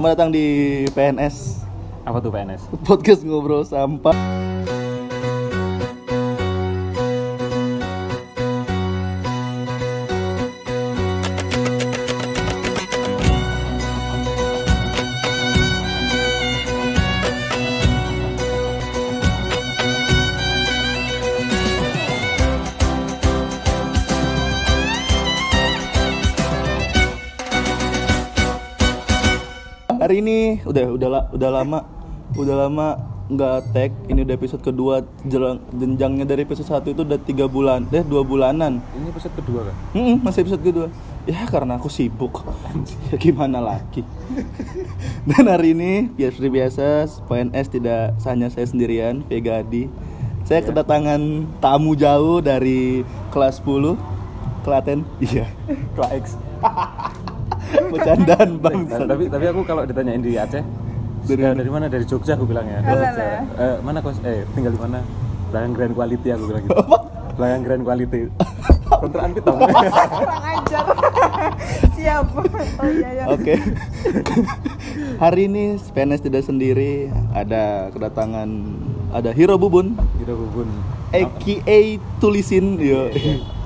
[0.00, 0.48] Selamat datang di
[0.96, 1.60] PNS
[2.08, 2.72] Apa tuh PNS?
[2.88, 4.16] Podcast Ngobrol Sampah
[30.70, 31.78] udah udah udah lama
[32.38, 32.88] udah lama
[33.30, 33.90] nggak tag.
[34.10, 35.06] Ini udah episode kedua.
[35.26, 38.82] Jelang jenjangnya dari episode satu itu udah tiga bulan deh dua bulanan.
[38.94, 39.76] Ini episode kedua kan?
[39.94, 40.86] Mm-mm, masih episode kedua.
[41.26, 42.42] Ya karena aku sibuk.
[43.10, 44.02] Ya gimana lagi?
[45.28, 49.86] Dan hari ini ya seperti biasa PNS tidak hanya saya sendirian Vega Adi.
[50.46, 53.94] Saya kedatangan tamu jauh dari kelas 10
[54.66, 55.06] Klaten?
[55.22, 55.46] Iya.
[55.94, 56.24] Kelas X
[57.94, 60.62] bercandaan Nah, bang tapi tapi aku kalau ditanyain di Aceh
[61.20, 61.56] Dari dari, mana?
[61.60, 61.84] dari mana?
[61.92, 62.80] Dari Jogja aku bilang ya.
[62.80, 64.18] Eh, mana kos?
[64.24, 65.04] Eh, tinggal di mana?
[65.52, 66.76] Belakang Grand Quality aku bilang gitu.
[67.36, 68.20] Belakang Grand Quality.
[69.00, 69.50] Kontrakan kita.
[69.54, 70.84] kurang ajar
[71.96, 72.44] siap oh
[72.90, 73.54] iya ya Oke.
[75.16, 78.48] Hari ini PNS tidak sendiri, ada kedatangan
[79.10, 80.68] ada Hiro Bubun, Gitu bubun.
[81.10, 81.78] aka
[82.18, 83.08] Tulisin, yo.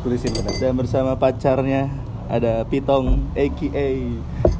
[0.02, 0.54] Tulisin benar.
[0.56, 1.88] Dan bersama pacarnya
[2.28, 3.86] ada Pitong, aka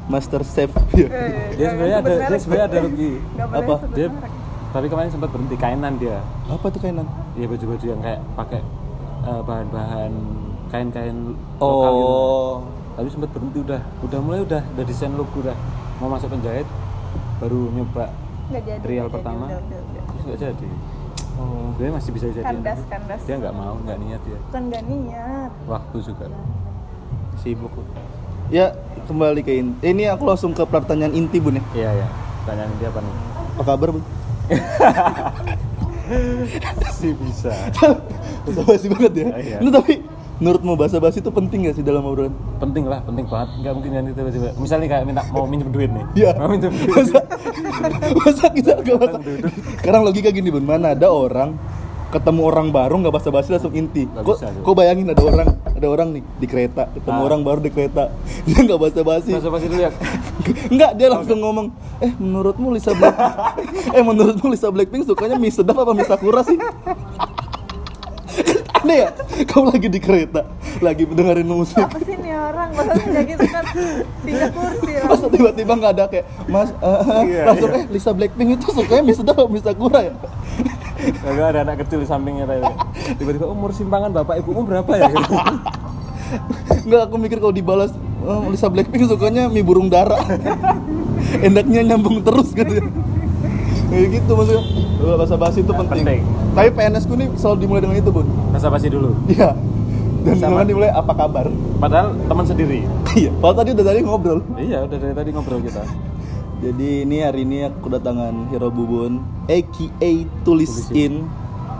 [0.05, 0.71] Master Chef.
[0.95, 3.11] Eh, Dia sebenarnya ada dia sebenarnya ada rugi.
[3.39, 3.75] Apa?
[3.93, 4.07] Dia
[4.75, 6.19] tapi kemarin sempat berhenti kainan dia.
[6.51, 7.07] Apa tuh kainan?
[7.39, 8.61] Iya baju-baju yang kayak pakai
[9.23, 10.11] eh, bahan-bahan
[10.69, 11.17] kain-kain
[11.57, 12.09] lokal gitu.
[12.11, 12.53] Oh,
[12.95, 15.55] tapi sempat berhenti udah udah mulai udah udah desain logo udah
[15.99, 16.67] mau masuk penjahit
[17.39, 18.05] baru nyoba
[18.51, 20.03] nggak jadi trial jadi, pertama udah, udah, udah.
[20.07, 20.69] terus nggak jadi
[21.39, 21.67] oh.
[21.75, 25.51] dia masih bisa jadi kandas kandas dia nggak mau nggak niat dia kan nggak niat
[25.67, 26.25] waktu juga
[27.37, 27.71] sibuk.
[28.47, 28.71] Ya,
[29.03, 29.81] kembali ke inti.
[29.85, 31.63] Ini aku langsung ke pertanyaan inti bun ya.
[31.73, 32.07] iya ya
[32.45, 33.13] tanyaan dia apa nih
[33.55, 34.03] Apa kabar bun?
[36.93, 37.49] sih bisa
[38.45, 39.27] Bahasa basi banget ya.
[39.33, 39.57] Iya.
[39.57, 39.93] Ini tapi
[40.35, 42.35] menurutmu bahasa basi itu penting gak sih dalam obrolan?
[42.55, 46.03] penting lah penting banget nggak mungkin nanti tiba-tiba misalnya kayak minta mau minjem duit nih
[46.13, 46.29] Iya.
[46.35, 47.19] mau minjem duit masa,
[48.19, 49.17] masa kita gak masa
[49.79, 51.55] sekarang logika gini bun mana ada orang
[52.15, 54.07] ketemu orang baru nggak basa basi langsung inti.
[54.07, 57.27] Kok kok bayangin ada orang ada orang nih di kereta ketemu Ah.
[57.27, 58.07] orang baru di kereta.
[58.47, 59.91] Dia nggak basa basi bahasa basi dulu ya?
[60.75, 61.67] Nggak dia langsung ngomong
[61.97, 63.15] eh menurutmu Lisa Black
[63.97, 66.55] eh menurutmu Lisa Blackpink sukanya mie sedap apa mie sakura sih?
[68.75, 69.09] Aneh ya?
[69.43, 70.45] Kamu lagi di kereta
[70.77, 71.79] lagi dengerin musik.
[71.79, 72.69] Apa sih nih orang?
[72.71, 73.63] Maksudnya kayak gitu kan?
[74.21, 77.79] Pindah kursi lah Masa tiba-tiba nggak ada kayak Mas eh, Iya, langsung iya.
[77.79, 80.13] eh Lisa Blackpink itu sukanya mie sedap apa mie sakura ya
[81.25, 82.63] Agak ada anak kecil di sampingnya tadi.
[83.19, 85.11] tiba-tiba umur simpangan bapak ibumu berapa ya.
[86.85, 87.93] Enggak aku mikir kalau dibalas
[88.25, 90.17] oh, Lisa Blackpink sukanya mie burung dara
[91.45, 92.85] Endaknya nyambung terus gitu ya.
[93.91, 94.63] Kayak gitu maksudnya.
[95.19, 96.01] Bahasa basi itu penting.
[96.01, 96.21] Penting.
[96.55, 98.27] Tapi PNS ku nih selalu dimulai dengan itu bun.
[98.49, 99.13] Bahasa basi dulu.
[99.29, 99.53] Iya.
[100.25, 100.65] Dan Sama.
[100.65, 101.45] dimulai apa kabar?
[101.77, 102.81] Padahal teman sendiri.
[103.13, 103.31] Iya.
[103.39, 104.39] Kalau tadi udah tadi ngobrol.
[104.57, 105.85] Iya udah dari tadi ngobrol kita
[106.65, 110.25] Jadi ini hari ini aku kedatangan Hero Bubun A.K.A.
[110.41, 111.29] Tulisin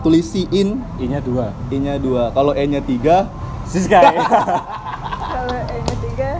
[0.06, 0.78] Tulisiin.
[1.02, 1.50] I nya dua.
[1.74, 2.30] I nya dua.
[2.30, 3.26] Kalau E nya tiga
[3.66, 3.98] Siska
[5.34, 6.30] kalau E nya tiga?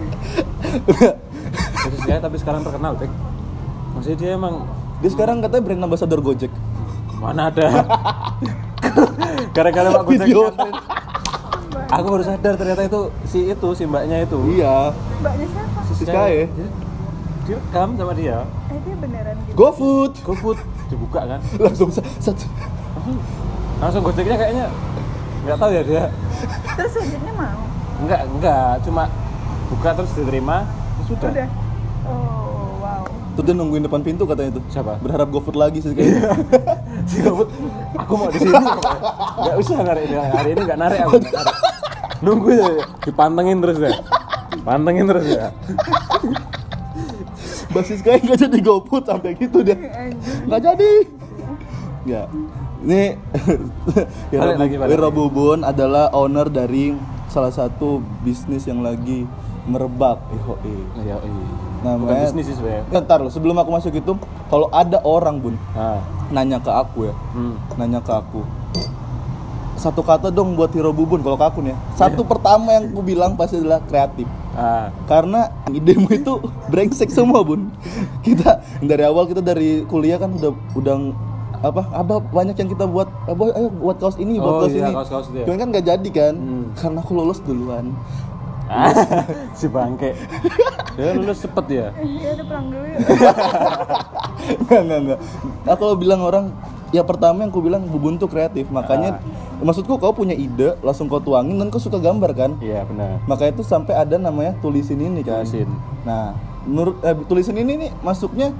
[1.58, 3.10] Jadi Siska tapi sekarang terkenal Bek
[3.98, 4.62] maksudnya dia emang
[5.02, 6.54] Dia sekarang katanya brand ambassador Gojek.
[7.18, 7.66] Mana ada?
[9.58, 10.54] Gara-gara pak Gojek Video.
[11.90, 14.38] aku baru sadar ternyata itu si itu si mbaknya itu.
[14.54, 14.94] Iya.
[15.18, 15.80] Mbaknya siapa?
[15.98, 16.46] Siska ya
[17.46, 18.42] Dia- dia rekam sama dia.
[18.66, 19.54] Eh dia beneran gitu.
[19.54, 20.12] GoFood.
[20.20, 20.58] GoFood.
[20.86, 21.40] Dibuka kan?
[21.64, 22.42] Langsung sa- satu.
[23.76, 24.66] Langsung Gojeknya kayaknya
[25.42, 26.04] nggak tahu ya dia.
[26.74, 27.60] Terus selanjutnya mau?
[27.96, 29.02] Enggak enggak cuma
[29.66, 30.56] buka terus diterima
[30.96, 31.30] terus sudah.
[31.30, 31.48] Udah.
[32.04, 33.02] Oh wow.
[33.32, 34.98] Terus dia nungguin depan pintu katanya itu Siapa?
[34.98, 36.34] Berharap GoFood lagi sih kayaknya.
[37.06, 37.50] Si GoFood
[37.94, 38.54] aku mau di sini.
[39.38, 41.16] Nggak usah narik ini hari ini nggak narik aku.
[41.16, 41.56] Nggak narik.
[42.16, 42.68] nunggu ya
[43.04, 43.92] dipantengin terus ya
[44.64, 45.52] pantengin terus ya
[47.76, 49.76] Basis kayak nggak jadi GoFood sampai gitu dia.
[49.76, 50.40] Anjing.
[50.48, 50.90] Nggak jadi.
[52.06, 52.22] Ya
[52.86, 53.18] ini
[54.86, 55.08] Wira.
[55.10, 56.92] Bubun adalah owner dari
[57.26, 59.26] salah satu bisnis yang lagi
[59.66, 60.22] merebak
[60.62, 61.18] iya iya
[61.82, 62.84] Namanya- bukan bisnis sih sebenarnya.
[62.94, 64.12] Ya, ntar loh, sebelum aku masuk itu
[64.46, 65.98] kalau ada orang bun ah.
[66.30, 67.14] nanya ke aku ya.
[67.34, 67.58] Hmm.
[67.74, 68.46] nanya ke aku.
[69.76, 71.78] Satu kata dong buat Hero Bubun kalau ke aku nih ya.
[71.98, 74.24] Satu pertama yang aku bilang pasti adalah kreatif
[74.56, 76.32] ah karena idemu itu
[76.66, 77.68] brengsek semua bun
[78.20, 80.96] kita dari awal kita dari kuliah kan udah udah
[81.56, 84.82] apa apa banyak yang kita buat apa ayo buat kaos ini buat Oh, kaos iya,
[84.82, 85.44] ini kaos-kaos itu ya.
[85.44, 86.64] cuman kan nggak jadi kan Hmm.
[86.72, 87.92] karena aku lulus duluan
[88.66, 88.90] Ah,
[89.58, 90.18] si bangke
[90.98, 91.86] Dia lulus cepet ya.
[91.94, 92.82] Ya udah pulang dulu
[94.66, 95.18] enggak, enggak.
[95.62, 96.50] Nah, kalau bilang orang
[96.90, 98.66] ya pertama yang ku bilang bubun tuh kreatif.
[98.68, 99.22] Makanya
[99.62, 102.50] maksudku kau punya ide, langsung kau tuangin dan kau suka gambar kan?
[102.60, 103.22] Iya benar.
[103.24, 105.44] Makanya itu sampai ada namanya tulisin ini kan.
[105.44, 105.68] Tulisin.
[106.04, 106.36] Nah,
[106.68, 108.52] menurut eh, tulisin ini nih masuknya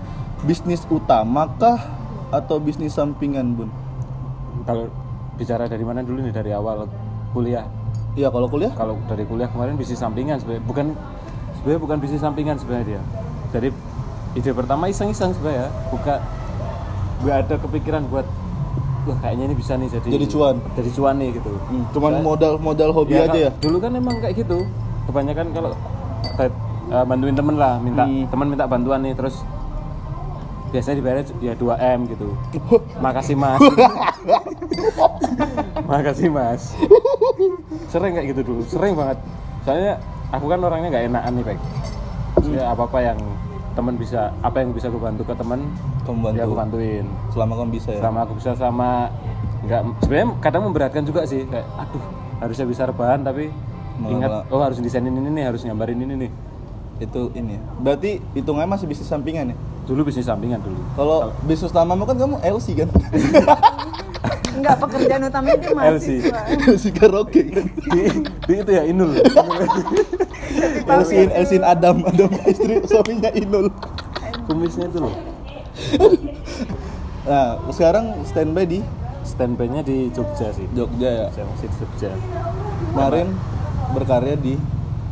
[0.45, 1.81] bisnis utama kah
[2.33, 3.71] atau bisnis sampingan, Bun?
[4.65, 4.89] Kalau
[5.37, 6.89] bicara dari mana dulu nih dari awal
[7.37, 7.69] kuliah.
[8.17, 10.87] Iya, kalau kuliah Kalau dari kuliah kemarin bisnis sampingan sebenarnya bukan
[11.61, 13.03] sebenarnya bukan bisnis sampingan sebenarnya dia.
[13.53, 13.69] Dari
[14.33, 16.25] ide pertama iseng-iseng sebenarnya, buka
[17.21, 18.25] nggak ada kepikiran buat
[19.07, 20.57] wah kayaknya ini bisa nih jadi Jadi cuan.
[20.75, 21.53] Jadi cuan nih gitu.
[21.71, 23.51] Hmm, cuman modal modal hobi Ya, aja ya.
[23.63, 24.67] Dulu kan emang kayak gitu.
[25.07, 25.71] Kebanyakan kalau
[26.37, 26.51] eh,
[27.07, 28.27] bantuin temen lah, minta Hmm.
[28.27, 29.47] temen minta bantuan nih terus
[30.67, 32.29] biasanya dibayar ya 2 m gitu.
[33.05, 33.63] Makasih mas.
[35.91, 36.75] Makasih mas.
[37.89, 39.19] Sering kayak gitu dulu, sering banget.
[39.63, 40.03] Soalnya
[40.35, 41.59] aku kan orangnya nggak enakan nih pek.
[42.37, 43.19] Maksudnya apa apa yang
[43.77, 45.37] temen bisa, apa yang bisa aku bantu ke
[46.19, 46.33] bantu.
[46.33, 48.01] ya aku bantuin Selama kamu bisa ya.
[48.01, 49.13] sama aku bisa sama
[49.63, 52.05] nggak sebenarnya kadang memberatkan juga sih kayak aduh
[52.39, 53.53] harusnya bisa rebahan tapi
[53.97, 56.33] Malah- ingat malah- oh harus desainin ini nih harus gambarin ini nih
[56.97, 57.63] Itu ini ya.
[57.77, 59.57] Berarti hitungannya masih bisnis sampingan ya.
[59.85, 62.89] dulu bisnis sampingan dulu Kalau bisnis utamamu kan kamu LC kan.
[64.57, 66.41] Enggak pekerjaan utamanya dia mahasiswa.
[66.67, 67.67] LC karaoke kan.
[67.87, 68.01] di,
[68.43, 69.13] di itu ya Inul
[70.87, 73.69] LC in LC in Adam, Adam istri suaminya Inul.
[74.47, 75.15] kumisnya itu loh
[77.23, 78.81] Nah, sekarang standby di
[79.23, 81.27] standby-nya di Jogja sih Jogja ya.
[81.29, 82.11] saya masih di Jogja
[82.89, 83.29] Kemarin
[83.89, 84.55] berkarya di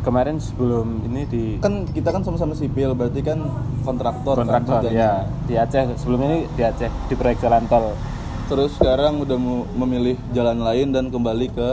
[0.01, 3.41] kemarin sebelum ini di kan kita kan sama-sama sipil berarti kan
[3.83, 4.95] kontraktor kan kontraktor kerjanya.
[4.95, 5.11] ya
[5.43, 7.97] di Aceh sebelumnya ini di Aceh di proyek jalan tol
[8.45, 11.69] Terus sekarang udah mau memilih jalan lain dan kembali ke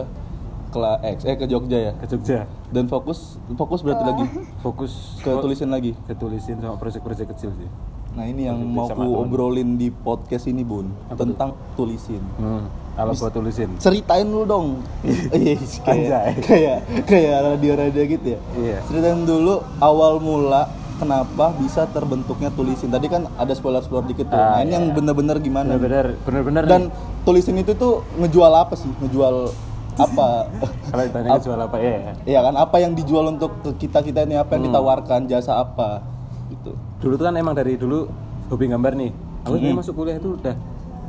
[0.71, 1.94] Kela X eh ke Jogja ya.
[2.00, 4.25] ke Jogja Dan fokus fokus berarti lagi
[4.63, 5.91] fokus ke tulisin lagi.
[6.07, 7.68] ke tulisin sama proyek-proyek kecil sih
[8.12, 12.19] Nah, ini yang mau ku obrolin di podcast ini, Bun, tentang tulisin.
[12.35, 12.68] hmm,
[13.00, 14.83] apa buat tulisin Ceritain lu dong.
[15.31, 16.77] Iya, kayak kayak
[17.07, 18.39] kayak radio-radio gitu ya.
[18.51, 18.77] Iya.
[18.83, 20.68] Ceritain dulu awal mula
[21.01, 22.88] kenapa bisa terbentuknya tulisin.
[22.88, 24.38] Tadi kan ada spoiler-spoiler dikit tuh.
[24.38, 24.77] Ah, nah, ini iya.
[24.77, 25.74] yang bener-bener gimana?
[25.74, 26.94] bener-bener bener-bener Dan nih.
[27.24, 28.94] tulisin itu tuh ngejual apa sih?
[29.01, 29.50] Ngejual
[29.94, 30.45] apa?
[30.94, 34.53] kalau ditanya jual apa ya Iya kan, apa yang dijual untuk ke kita-kita ini apa
[34.53, 34.69] yang Hmm.
[34.71, 36.06] ditawarkan, jasa apa?
[36.48, 36.71] Gitu.
[37.00, 38.06] dulu tuh kan emang dari dulu
[38.47, 39.09] hobi gambar nih
[39.42, 39.74] aku Hmm.
[39.74, 40.54] masuk kuliah itu udah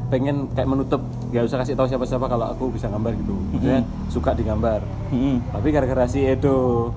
[0.08, 4.32] pengen kayak menutup nggak usah kasih tahu siapa-siapa kalau aku bisa gambar gitu maksudnya suka
[4.32, 5.42] digambar Hmm.
[5.50, 6.88] tapi gara-gara si Edo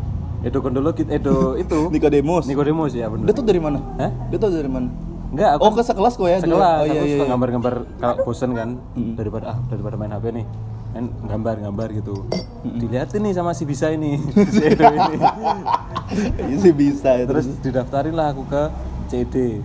[0.46, 2.46] Edo Kondolo Edo itu Nikodemus.
[2.46, 3.80] Nikodemus ya bener Dia tuh dari mana?
[3.98, 4.12] Hah?
[4.30, 4.90] Dia tuh dari mana?
[5.26, 6.38] enggak aku Oh, ke sekelas kok ya?
[6.40, 7.14] sekelas Oh iya aku iya.
[7.14, 7.32] suka iya.
[7.34, 9.14] gambar-gambar kalau bosen kan Mm.
[9.16, 10.46] daripada ah daripada main HP nih
[10.94, 12.16] main gambar-gambar gitu
[12.64, 14.16] dilihatin nih sama si bisa ini
[14.54, 14.86] si Edo
[16.40, 17.26] ini sih bisa ya.
[17.26, 18.64] terus didaftarin lah aku ke
[19.08, 19.60] CED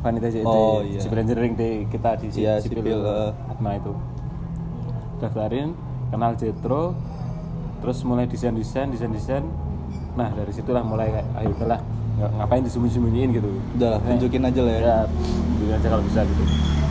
[0.00, 0.96] panitia CED Oh, iya.
[0.98, 3.30] civil engineering di kita di si- Iya, sipil sipil, eh.
[3.46, 3.92] Atma itu
[5.18, 5.76] daftarin
[6.08, 6.96] kenal Jetro
[7.78, 9.44] terus mulai desain desain desain desain
[10.20, 11.80] nah dari situlah mulai kayak ayo udahlah
[12.14, 14.80] nggak- ngapain disembunyi sembunyiin gitu Udah tunjukin aja lah ya.
[14.80, 14.96] ya
[15.48, 16.42] tunjukin aja kalau bisa gitu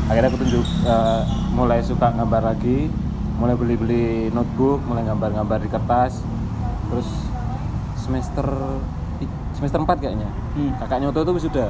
[0.06, 1.22] akhirnya aku tunjuk eh,
[1.52, 2.90] mulai suka gambar lagi
[3.36, 6.26] mulai beli beli notebook mulai gambar gambar di kertas
[6.88, 7.08] terus
[7.96, 8.48] semester
[9.54, 10.74] semester 4 kayaknya Hmm.
[10.76, 11.66] kakaknya Oto itu wisuda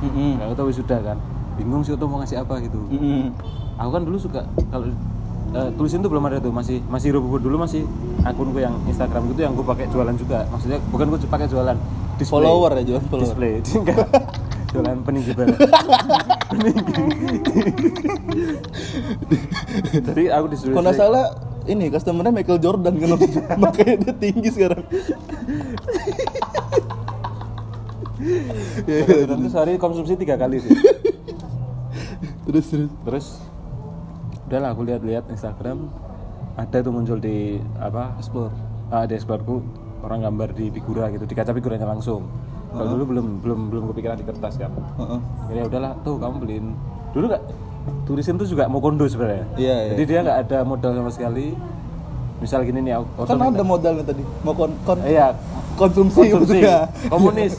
[0.00, 0.38] Mm-mm.
[0.38, 1.18] kakaknya Oto wisuda kan
[1.56, 3.34] bingung sih Oto mau ngasih apa gitu Mm-mm.
[3.74, 4.86] aku kan dulu suka kalau
[5.50, 7.82] eh, tulisin tuh belum ada tuh masih masih rubuh dulu masih
[8.22, 10.46] akunku yang Instagram gitu yang gue pakai jualan juga.
[10.50, 11.76] Maksudnya bukan gue pakai jualan
[12.20, 12.44] display.
[12.44, 13.24] Follower ya, jualan follower.
[13.26, 14.06] display enggak
[14.70, 15.58] jualan peninggi barang.
[16.50, 16.94] Peninggi.
[19.98, 21.26] Jadi aku disuruh Kalau salah
[21.66, 23.08] ini customernya Michael Jordan kan
[23.62, 24.84] makanya dia tinggi sekarang.
[28.84, 30.70] Ya, ya, itu sehari konsumsi tiga kali sih.
[32.46, 32.90] Terus terus.
[33.04, 33.26] terus
[34.50, 35.86] udahlah aku lihat-lihat Instagram.
[36.58, 38.18] Ada tuh muncul di apa?
[38.18, 38.50] Explore.
[38.90, 39.46] ah, di explore
[40.02, 42.26] orang gambar di figura gitu di kaca figuranya langsung.
[42.74, 44.74] Kalau dulu belum belum belum kepikiran di kertas kan.
[44.74, 45.20] Heeh.
[45.54, 46.66] ya udahlah tuh kamu beliin.
[47.14, 47.42] Dulu nggak
[48.10, 49.46] tulisin tuh juga mau kondo sebenarnya.
[49.54, 49.90] Iya, iya.
[49.94, 51.54] jadi dia nggak ada modal sama sekali.
[52.42, 54.26] Misal gini nih auto Kan ada modalnya tadi.
[54.42, 55.30] Mau kon, kon iya.
[55.78, 56.58] konsumsi, konsumsi.
[56.58, 56.78] maksudnya.
[57.06, 57.54] komunis.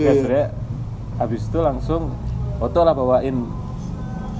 [0.00, 0.10] ya iya.
[0.16, 0.48] sebenarnya
[1.20, 2.16] habis itu langsung
[2.56, 3.65] Oto lah bawain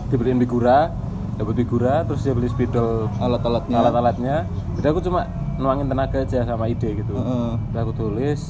[0.09, 0.91] dibeliin figura
[1.35, 3.77] dapat figura terus dia beli spidol Alat-alatnya.
[3.77, 4.37] alat-alatnya
[4.75, 7.51] jadi aku cuma nuangin tenaga aja sama ide gitu Heeh.
[7.71, 8.41] Udah aku tulis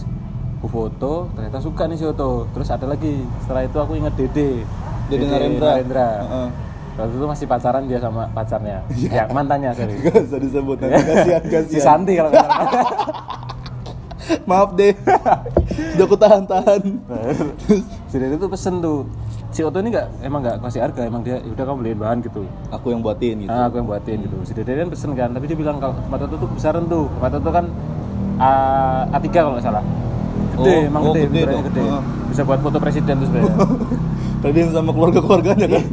[0.57, 4.63] aku foto ternyata suka nih si Oto terus ada lagi setelah itu aku inget Dede
[5.07, 5.71] Dede Narendra.
[5.73, 6.09] Narendra.
[6.21, 6.49] Heeh.
[6.97, 11.43] waktu itu masih pacaran dia sama pacarnya ya mantannya sorry Gak usah disebut nanti kasihan
[11.45, 11.83] si kasihan.
[11.83, 12.31] Santi kalau.
[14.43, 14.91] Maaf deh.
[15.93, 16.83] Sudah aku tahan-tahan.
[18.07, 19.07] si Dede tuh pesen tuh
[19.57, 22.19] si Oto ini nggak emang nggak kasih harga emang dia "Ya udah kamu beliin bahan
[22.21, 22.45] gitu.
[22.69, 23.49] Aku yang buatin gitu.
[23.49, 24.37] nah aku yang buatin gitu.
[24.45, 27.09] Si Dede kan pesen kan tapi dia bilang kalau tomat Oto tuh besaran tuh.
[27.17, 27.65] Tomat Oto kan
[28.37, 28.51] A,
[29.17, 29.81] A3 kalau nggak salah.
[30.61, 31.65] Gede Oh, emang oh, gede, gede dong.
[31.73, 31.81] gede.
[31.81, 32.03] Heeh.
[32.29, 33.57] bisa buat foto presiden tuh sebenarnya.
[34.45, 35.85] Tadiin sama keluarga-keluarganya kan.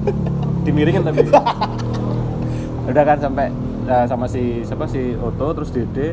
[0.68, 1.24] dimiringin tapi.
[2.92, 3.48] Udah kan sampai
[3.88, 6.12] eh, sama si siapa si Oto terus Dede.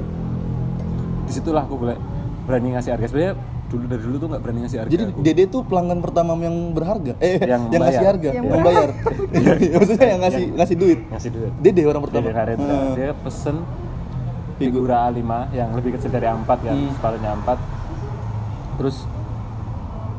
[1.28, 2.00] Di situlah aku boleh
[2.48, 3.12] berani ngasih harga.
[3.12, 3.36] Sebenarnya
[3.75, 5.20] dulu dari dulu tuh nggak berani ngasih harga Jadi aku.
[5.22, 7.13] Dede tuh pelanggan pertama yang berharga.
[7.17, 8.89] Eh, Yang yang, ngasih harga, Yang yang, bayar.
[9.75, 11.00] Maksudnya yang ngasih ngasih duit.
[11.08, 12.24] ngasih duit Dede orang pertama.
[12.25, 12.88] Dede Heeh.
[12.96, 13.58] dia pesen
[14.55, 14.88] Figur.
[14.88, 15.20] figura A5
[15.51, 16.96] yang lebih kecil dari A4 kan Hmm.
[16.96, 17.50] separuhnya A4
[18.75, 18.98] terus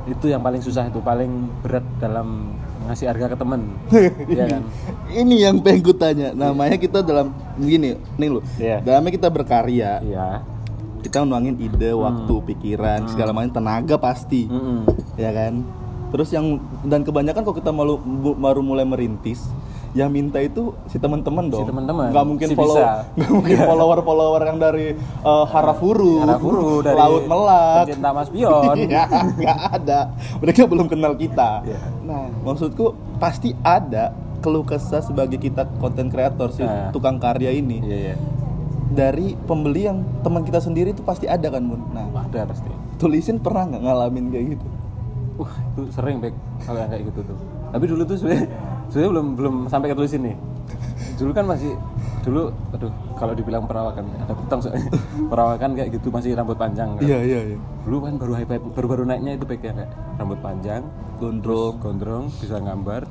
[0.06, 1.28] itu yang paling susah itu paling
[1.60, 2.52] berat dalam
[2.84, 3.60] ngasih harga ke temen
[4.30, 4.62] Iya kan
[5.08, 6.28] Ini yang pengen gue tanya.
[6.32, 8.40] Namanya kita dalam gini, nih lo.
[8.56, 8.78] Iya.
[8.80, 9.98] Dalamnya kita berkarya.
[10.00, 10.44] iya
[11.06, 14.44] Kita nuangin ide, waktu, pikiran, segala macam tenaga pasti.
[14.44, 14.82] Mm-mm.
[15.14, 15.62] ya kan
[16.06, 17.98] terus yang dan kebanyakan kalau kita malu
[18.34, 19.42] baru mulai merintis
[19.92, 22.08] yang minta itu si teman-teman dong teman-teman.
[22.08, 23.10] nggak mungkin Si follow bisa.
[23.34, 29.02] mungkin follower follower yang dari uh, Harafuru Harapuru dari laut melak pencinta Mas Pion Iya,
[29.34, 29.98] nggak ada
[30.38, 31.80] mereka belum kenal kita Iya.
[32.02, 32.86] nah maksudku
[33.16, 36.92] pasti ada keluh kesah sebagai kita konten kreator si Nah.
[36.92, 38.16] tukang karya ini iya iya
[38.92, 43.42] dari pembeli yang teman kita sendiri itu pasti ada kan bun nah ada pasti tulisin
[43.42, 44.66] pernah nggak ngalamin kayak gitu
[45.36, 46.32] Wah, itu sering Bek
[46.64, 47.36] kalau kayak gitu tuh.
[47.68, 48.48] Tapi dulu tuh sebenarnya
[48.88, 50.36] sebenarnya belum belum sampai ke tulisin nih.
[51.20, 51.76] Dulu kan masih
[52.24, 54.88] dulu aduh kalau dibilang perawakan ada hutang soalnya.
[55.32, 57.04] perawakan kayak gitu masih rambut panjang kan.
[57.04, 60.40] iya iya iya Dulu kan baru hype baru baru naiknya itu Bek ya kayak rambut
[60.40, 60.82] panjang,
[61.20, 63.04] gondrong gondrong, bisa gambar.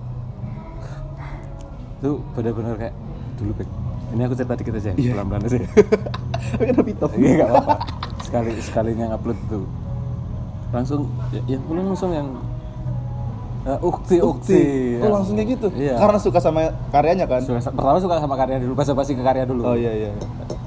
[2.01, 2.95] Itu benar-benar kayak
[3.37, 3.69] dulu Bek.
[4.07, 5.11] Ini aku cerita dikit aja, Iya.
[5.13, 5.57] pelan-pelan aja.
[6.51, 7.09] Tapi kenapa hitam?
[7.15, 7.73] Iya nggak apa-apa.
[8.21, 9.65] Sekali sekalinya ngupload tuh.
[10.69, 12.27] Langsung ya, ya langsung yang
[13.65, 14.61] eh, ukti ukti.
[14.99, 15.67] Oh langsung kayak gitu?
[15.73, 15.97] Iya.
[15.97, 16.59] Karena suka sama
[16.89, 17.41] karyanya kan?
[17.41, 19.61] Suka- pertama suka sama karya dulu, basa-basi ke karya dulu.
[19.63, 20.11] Oh iya iya.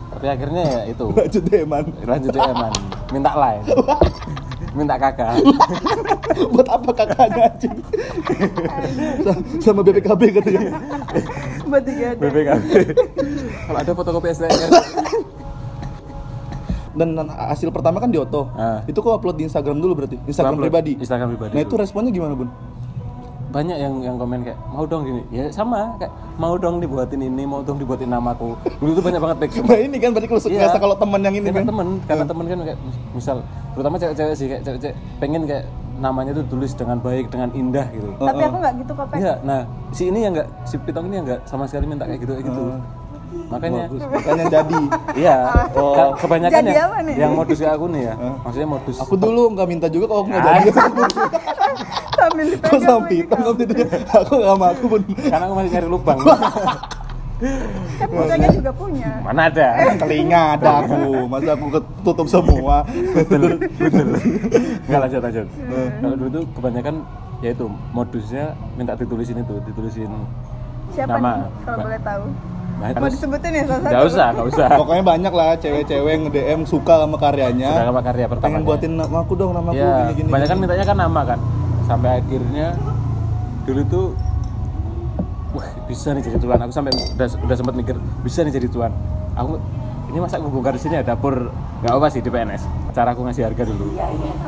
[0.08, 1.84] Tapi akhirnya ya itu Lanjut deh man.
[2.02, 2.72] lanjut ya man,
[3.08, 3.62] minta lain,
[4.76, 5.40] minta kakak.
[6.54, 7.76] Buat apa kakaknya anjing?
[9.24, 10.68] Sa- sama BPKB katanya.
[11.64, 12.20] Buat tiga ada.
[12.20, 12.68] BPKB.
[13.68, 14.62] Kalau ada fotokopi STNK.
[16.98, 18.50] Dan hasil pertama kan di Oto.
[18.58, 18.82] Ah.
[18.90, 20.18] Itu kok upload di Instagram dulu berarti?
[20.26, 20.92] Instagram Upload pribadi.
[20.98, 22.50] Instagram pribadi Nah itu responnya gimana bun?
[23.48, 27.42] Banyak yang yang komen kayak mau dong gini ya sama kayak mau dong dibuatin ini
[27.42, 30.52] mau dong dibuatin namaku dulu tuh banyak banget back Nah ini kan berarti kalau Iya.
[30.58, 31.64] ngerasa kalau teman yang ini kan.
[31.64, 33.36] temen karena temen kan kayak mis- misal
[33.72, 35.64] terutama cewek-cewek sih kayak cewek-cewek pengen kayak
[35.98, 39.60] namanya tuh tulis dengan baik dengan indah gitu Tapi aku nggak gitu kok, iya nah
[39.90, 42.46] si ini yang enggak si pitong ini yang enggak sama sekali minta kayak gitu kayak
[42.46, 42.62] gitu
[43.44, 44.02] makanya Bagus.
[44.10, 44.80] Makanya jadi.
[45.20, 45.36] iya
[45.68, 46.68] ke- kebanyakan Jadi
[47.04, 47.16] nih?
[47.18, 50.30] yang modus kayak aku nih ya maksudnya modus Aku dulu nggak minta juga kalau aku
[50.30, 50.48] nggak Ah.
[50.54, 50.70] jadi.
[52.28, 53.86] Sambil Kok dipegang sampai lagi, hitam waktu itu dia.
[54.14, 55.02] Aku nggak mau aku bun.
[55.18, 56.18] karena aku masih nyari lubang
[57.38, 59.10] Kan bocahnya juga punya.
[59.22, 60.98] mana ada Telinga ada aku.
[61.24, 62.82] Masa aku ketutup semua.
[63.14, 63.42] betul
[63.78, 64.06] betul
[64.86, 65.46] nggak lanjut lanjut
[65.96, 66.94] kalau dulu tuh kebanyakan
[67.38, 68.44] ya itu modusnya
[68.74, 70.10] minta ditulisin itu ditulisin
[70.90, 71.30] Siapa Nama.
[71.36, 72.24] nih kalau boleh tahu?
[72.78, 73.90] Nah, Mau disebutin ya salah satu?
[73.90, 77.70] nggak usah nggak usah Pokoknya banyak lah cewek-cewek yang nge-DM suka sama karyanya.
[77.72, 78.46] Suka sama karya pertamanya.
[78.48, 80.28] Pengen buatin nama aku dong, nama aku ya gini gini.
[80.28, 81.38] banyak kan mintanya kan nama kan
[81.88, 82.76] sampai akhirnya
[83.64, 84.06] dulu tuh
[85.50, 86.58] wah bisa nih jadi tuan.
[86.60, 88.92] Aku sampai udah udah sempat mikir bisa nih jadi tuan.
[89.34, 89.56] Aku
[90.08, 93.22] ini masa aku bongkar di sini ya dapur nggak apa sih di PNS cara aku
[93.22, 93.92] ngasih harga dulu.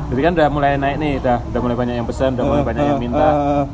[0.09, 2.67] Jadi kan udah mulai naik nih udah udah mulai banyak yang pesan udah mulai Eh,
[2.67, 3.29] banyak yang eh, minta.
[3.29, 3.65] eh,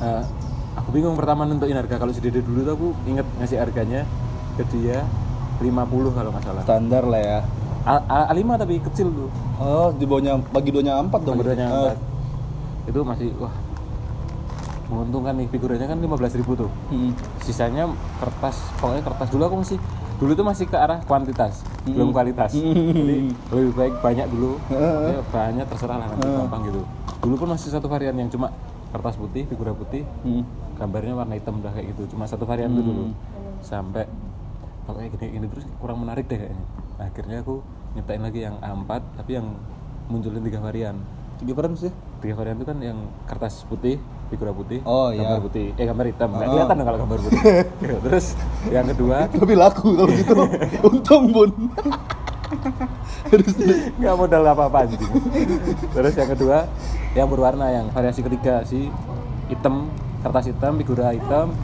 [0.00, 0.22] Eh,
[0.74, 2.00] aku bingung pertama nentuin harga.
[2.00, 4.08] Kalau si Dede dulu tuh aku inget ngasih harganya
[4.56, 5.04] ke dia
[5.60, 5.76] 50
[6.10, 6.62] kalau nggak salah.
[6.64, 7.38] Standar lah ya.
[7.80, 9.28] A- A- A5 tapi kecil tuh.
[9.56, 11.40] Oh, di bawahnya bagi duanya empat dong.
[11.40, 11.96] Figuranya berarti.
[11.96, 11.98] empat.
[12.80, 13.52] itu masih wah
[14.90, 16.70] menguntungkan nih figuranya kan 15.000 ribu tuh.
[16.90, 17.14] Hmm.
[17.40, 17.86] sisanya
[18.18, 19.78] kertas pokoknya kertas dulu aku masih
[20.18, 22.52] dulu tuh masih ke arah kuantitas belum kualitas.
[22.52, 24.58] Jadi lebih baik banyak dulu.
[24.68, 26.80] Ya, bahannya terserah lah nanti gampang gitu.
[27.20, 28.50] Dulu pun masih satu varian yang cuma
[28.90, 30.02] kertas putih figura putih.
[30.20, 30.42] Hmm.
[30.76, 32.16] gambarnya warna hitam udah kayak gitu.
[32.16, 33.12] Cuma satu varian itu dulu.
[33.60, 34.04] Sampai
[34.84, 36.64] pokoknya gini gini terus kurang menarik deh kayaknya
[37.00, 39.56] Nah, akhirnya aku nyiptain lagi yang A4 tapi yang
[40.06, 41.00] munculin tiga varian
[41.40, 41.88] Tiga peran sih.
[42.20, 43.96] tiga varian itu kan yang kertas putih
[44.28, 45.24] figura putih Oh, iya.
[45.24, 46.52] gambar putih eh gambar hitam nggak Oh.
[46.52, 47.40] kelihatan dong kalau gambar putih
[48.04, 48.26] terus
[48.68, 50.34] yang kedua Lebih laku kalau gitu.
[50.92, 51.50] Untung bun.
[53.24, 53.48] Terus
[53.96, 55.00] nggak modal apa apa anjing
[55.88, 56.68] terus yang kedua
[57.12, 58.92] yang berwarna yang variasi ketiga si
[59.48, 59.88] hitam
[60.20, 61.56] kertas hitam figura hitam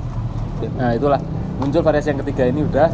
[0.75, 1.21] nah itulah
[1.59, 2.89] muncul variasi yang ketiga ini udah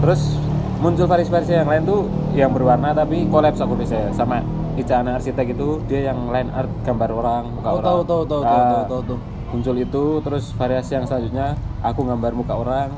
[0.00, 0.38] terus
[0.80, 2.00] muncul variasi-variasi yang lain tuh
[2.32, 4.40] yang berwarna tapi collab aku biasanya sama
[4.72, 8.22] Ica anak arsitek itu dia yang line art gambar orang muka Oh, orang tahu tahu
[8.24, 9.18] tahu tahu Ah, tahu tahu tahu.
[9.50, 11.46] muncul itu terus variasi yang selanjutnya
[11.80, 12.88] aku gambar muka orang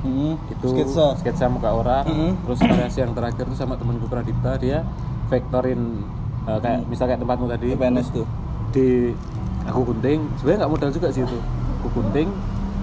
[0.00, 0.36] Mm-mm.
[0.50, 1.06] itu sketsa.
[1.16, 2.32] sketsa muka orang Mm-mm.
[2.42, 4.82] terus variasi yang terakhir tuh sama temanku Pradipta dia
[5.26, 6.02] vektorin
[6.44, 8.26] eh, kayak misal kayak tempatmu tadi PNS tuh.
[8.68, 9.14] di
[9.62, 11.38] aku gunting sebenarnya nggak modal juga sih itu
[11.78, 12.28] aku gunting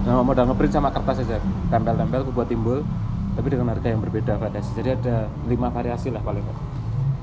[0.02, 1.36] nggak modal ngeprint sama kertas aja
[1.68, 2.80] tempel-tempel aku buat timbul
[3.32, 5.16] tapi dengan harga yang berbeda variasi jadi ada
[5.48, 6.44] lima variasi lah paling.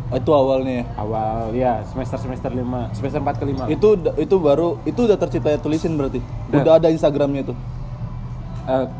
[0.09, 0.85] Oh, itu awalnya ya.
[0.97, 5.53] awal ya semester semester lima semester 4 ke 5 Itu itu baru itu udah tercipta
[5.61, 6.17] tulisin berarti.
[6.49, 6.61] Udah.
[6.65, 7.57] Udah ada Instagramnya tuh.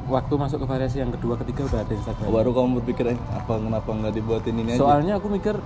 [0.10, 3.18] waktu masuk ke variasi yang kedua ketiga udah ada Instagram Oh, baru kamu berpikir eh
[3.34, 4.82] apa kenapa nggak dibuatin ini aja?
[4.82, 5.62] soalnya aku mikir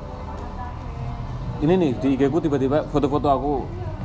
[1.63, 3.63] ini nih di IG ku tiba-tiba foto-foto aku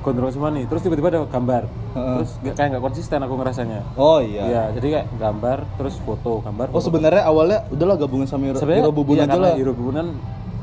[0.08, 4.18] gondrong semua nih terus tiba-tiba ada gambar terus nggak- kayak nggak konsisten aku ngerasanya Oh
[4.18, 4.42] iya.
[4.42, 6.86] Iya, jadi kayak gambar terus foto gambar Oh foto.
[6.86, 9.52] sebenarnya awalnya udahlah gabungan sama Hero, Hero Bubun iya, aja lah.
[9.54, 10.16] Hero Bubunan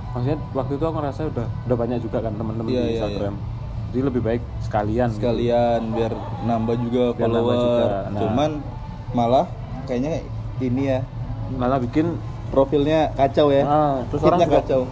[0.09, 3.35] maksudnya waktu itu aku ngerasa udah udah banyak juga kan teman-teman Iya, di iya, Instagram
[3.87, 5.17] jadi lebih baik sekalian gitu.
[5.21, 6.11] Sekalian biar
[6.43, 7.59] nambah juga Biar nambah follower.
[7.61, 8.19] juga, nah.
[8.19, 8.51] Cuman
[9.11, 9.45] malah
[9.85, 10.11] kayaknya
[10.57, 10.99] ini ya
[11.53, 13.63] malah bikin profilnya kacau ya.
[13.63, 14.83] ah, terus orang kacau.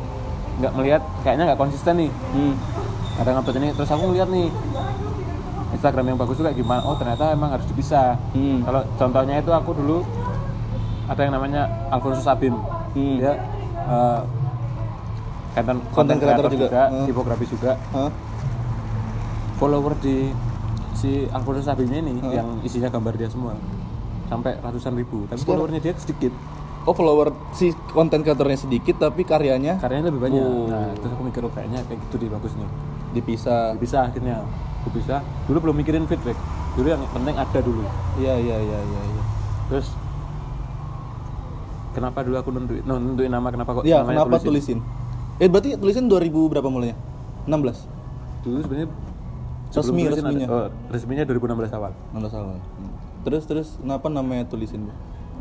[0.54, 2.54] nggak melihat kayaknya nggak konsisten nih Hmm.
[3.16, 4.48] Ada ngupload ini terus aku ngeliat nih
[5.72, 8.62] Instagram yang bagus juga gimana oh ternyata emang harus dipisah Hmm.
[8.62, 9.98] kalau contohnya itu aku dulu
[11.06, 12.56] ada yang namanya Alfonso Sabim
[12.92, 13.18] Hmm.
[13.20, 13.34] dia
[13.84, 14.20] eh,
[15.54, 16.82] konten Content creator juga.
[16.90, 17.06] Hmm.
[17.06, 18.10] tipografis juga Hah?
[19.56, 20.34] follower di
[20.94, 22.32] si Alfonso Sabimnya ini Hmm.
[22.32, 23.54] yang isinya gambar dia semua
[24.26, 26.34] sampai ratusan ribu tapi Sekarang- followernya dia sedikit
[26.84, 30.68] Oh follower si konten kreatornya sedikit tapi karyanya karyanya lebih banyak Oh.
[30.68, 32.68] nah terus aku mikir oh kayaknya kayak gitu deh bagus nih
[33.14, 33.78] dipisah.
[33.78, 34.44] bisa akhirnya
[34.92, 36.36] bisa dulu belum mikirin feedback
[36.76, 37.86] dulu yang penting ada dulu
[38.20, 39.02] Iya iya iya iya.
[39.08, 39.24] iya.
[39.72, 39.88] terus
[41.94, 44.80] kenapa dulu aku nentuin no, nentuin nama kenapa kok Iya, namanya kenapa tulisin?
[45.38, 46.98] Eh berarti tulisin 2000 berapa mulainya?
[47.46, 48.44] 16.
[48.44, 48.90] dulu sebenarnya
[49.74, 50.48] Resmi, tulisin resminya.
[50.48, 52.58] ada, oh, resminya 2016 awal 16 awal.
[52.60, 52.92] Hmm.
[53.24, 54.84] Terus terus kenapa namanya tulisin?
[54.86, 54.94] Bu?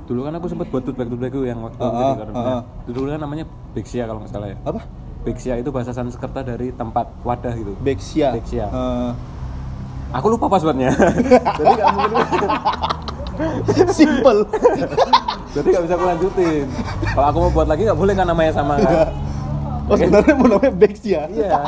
[0.03, 1.09] dulu kan aku sempat buat tote bag
[1.47, 2.63] yang waktu Ah, ah, ah, ah.
[2.91, 4.83] dulu kan namanya Bexia kalau nggak salah ya Apa?
[5.23, 8.35] Bexia itu bahasa Sanskerta dari tempat wadah gitu Bexia.
[8.35, 8.67] Bexia.
[8.67, 9.11] Eh,
[10.13, 10.93] aku lupa passwordnya
[11.59, 12.19] jadi nggak mungkin
[13.91, 14.41] simple.
[15.53, 16.67] jadi nggak bisa aku lanjutin
[17.13, 19.09] kalau aku mau buat lagi nggak boleh kan namanya sama kan
[19.83, 21.27] Oh sebenarnya mau namanya Bexia.
[21.27, 21.59] Iya.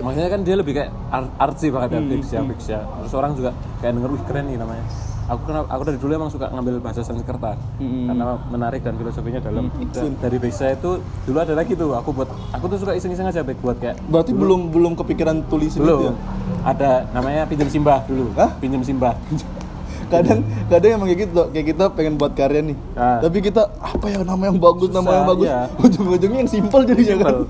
[0.00, 2.80] Maksudnya kan dia lebih kayak art artsy banget ya, Hmm, ya, Bix ya.
[3.04, 3.50] Terus orang juga
[3.84, 4.84] kayak denger, wih keren nih namanya.
[5.30, 8.10] Aku kenapa, aku dari dulu emang suka ngambil bahasa Sanskerta Hmm.
[8.10, 9.70] karena menarik dan filosofinya dalam.
[9.70, 13.24] Hmm, Da- dari Bix itu dulu ada lagi tuh, aku buat, aku tuh suka iseng-iseng
[13.24, 15.94] aja Bix buat kayak Berarti belum belum kepikiran tulisin itu ya?
[16.10, 16.14] belum.
[16.62, 18.34] Ada namanya pinjam simbah dulu.
[18.34, 18.50] Hah?
[18.58, 19.14] Pinjam simbah.
[20.10, 22.76] Kadang kadang emang kayak gitu, kayak kita pengen buat karya nih.
[22.92, 23.22] Ah.
[23.22, 25.46] Tapi kita apa ya nama yang bagus, nama Susah, yang bagus.
[25.46, 25.60] iya.
[25.86, 27.14] Ujung-ujungnya yang simple jadi kan.
[27.14, 27.40] Simple.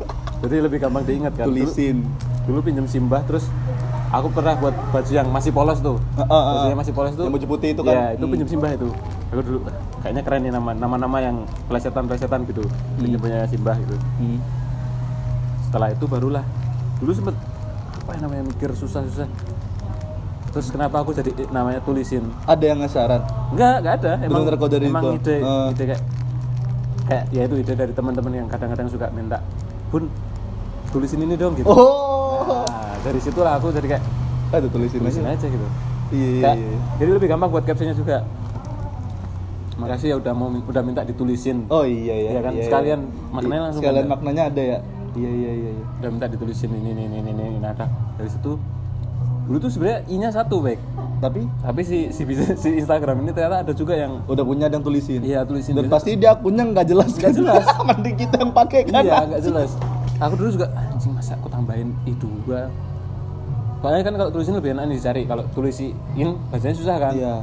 [0.40, 1.48] Jadi lebih gampang diingat kan.
[1.48, 2.04] Dulu- Tulisin.
[2.44, 3.48] Dulu, pinjam simbah terus
[4.10, 5.96] aku pernah buat baju yang masih polos tuh.
[6.16, 6.68] Ah, Baju ah.
[6.68, 7.24] yang masih polos tuh.
[7.24, 7.94] Yang baju putih itu kan?
[7.94, 8.32] Iya, itu Hmm.
[8.34, 8.88] pinjam simbah itu.
[9.30, 11.36] Aku dulu "Ah, kayaknya keren nih nama nama-nama yang
[11.70, 12.62] plesetan-plesetan gitu.
[12.96, 13.94] Pinjam punya simbah gitu.
[14.18, 14.38] Hmm.
[15.62, 16.44] Setelah itu barulah
[16.98, 17.36] dulu sempet
[17.96, 19.28] apa yang namanya mikir susah-susah.
[20.50, 22.26] Terus kenapa aku jadi namanya tulisin?
[22.44, 23.22] Ada yang ngasaran.
[23.54, 24.12] Enggak, enggak ada.
[24.20, 25.30] Emang kau dari emang itu?
[25.30, 25.66] ide, Eh.
[25.70, 26.02] ide kayak
[27.06, 29.38] kayak ya itu ide dari teman-teman yang kadang-kadang suka minta,
[29.94, 30.10] "Bun,
[30.90, 31.70] tulisin ini dong" gitu.
[31.70, 32.19] Oh.
[33.00, 34.04] Dari situlah aku jadi kayak
[34.50, 35.38] Ada tulisin, tulisin aja.
[35.38, 35.66] aja gitu.
[36.10, 36.78] Iya, iya, Kayak, iya.
[36.98, 38.26] Jadi lebih gampang buat captionnya juga.
[39.78, 41.64] Makasih ya udah mau udah minta ditulisin.
[41.70, 42.30] Oh iya iya.
[42.36, 43.30] Iya kan, iya, sekalian iya.
[43.32, 44.12] maknanya langsung Sekalian ada.
[44.12, 44.78] maknanya ada ya.
[45.16, 45.70] Iya iya iya.
[45.72, 45.84] iya.
[46.02, 47.44] Udah minta ditulisin ini ini ini ini.
[47.62, 47.72] Nah,
[48.18, 48.58] dari situ
[49.48, 50.78] dulu tuh sebenarnya i-nya satu baik
[51.18, 52.22] Tapi tapi si si,
[52.54, 55.20] si Instagram ini ternyata ada juga yang udah punya yang tulisin.
[55.26, 57.10] iya tulisin Dan pasti dia akunnya nggak jelas.
[57.18, 57.64] Nggak jelas.
[57.88, 59.02] Mending kita yang pakai kan.
[59.02, 59.74] iya nggak jelas
[60.20, 62.68] aku dulu juga anjing masa aku tambahin i dua
[63.80, 65.96] soalnya kan kalau tulisin lebih enak nih dicari kalau tulisin
[66.46, 67.34] bacanya susah kan Iya.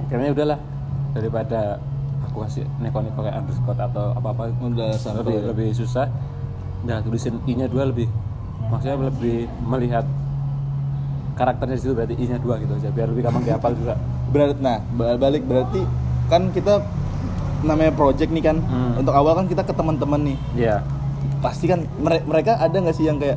[0.00, 0.58] akhirnya udahlah
[1.10, 1.60] daripada
[2.22, 6.06] aku kasih neko-neko kayak underscore atau apa-apa Udah lebih lebih susah
[6.80, 8.06] nah tulisin i nya dua lebih
[8.66, 10.06] maksudnya lebih melihat
[11.34, 13.94] karakternya di situ berarti i nya dua gitu aja biar lebih gampang dihafal juga
[14.30, 15.82] Berarti nah ba- balik berarti
[16.26, 16.78] kan kita
[17.60, 18.56] namanya project nih kan.
[18.62, 18.96] Hmm.
[18.96, 20.36] Untuk awal kan kita ke teman-teman nih.
[20.56, 20.80] iya
[21.38, 23.34] Pasti kan mere- mereka ada nggak sih yang kayak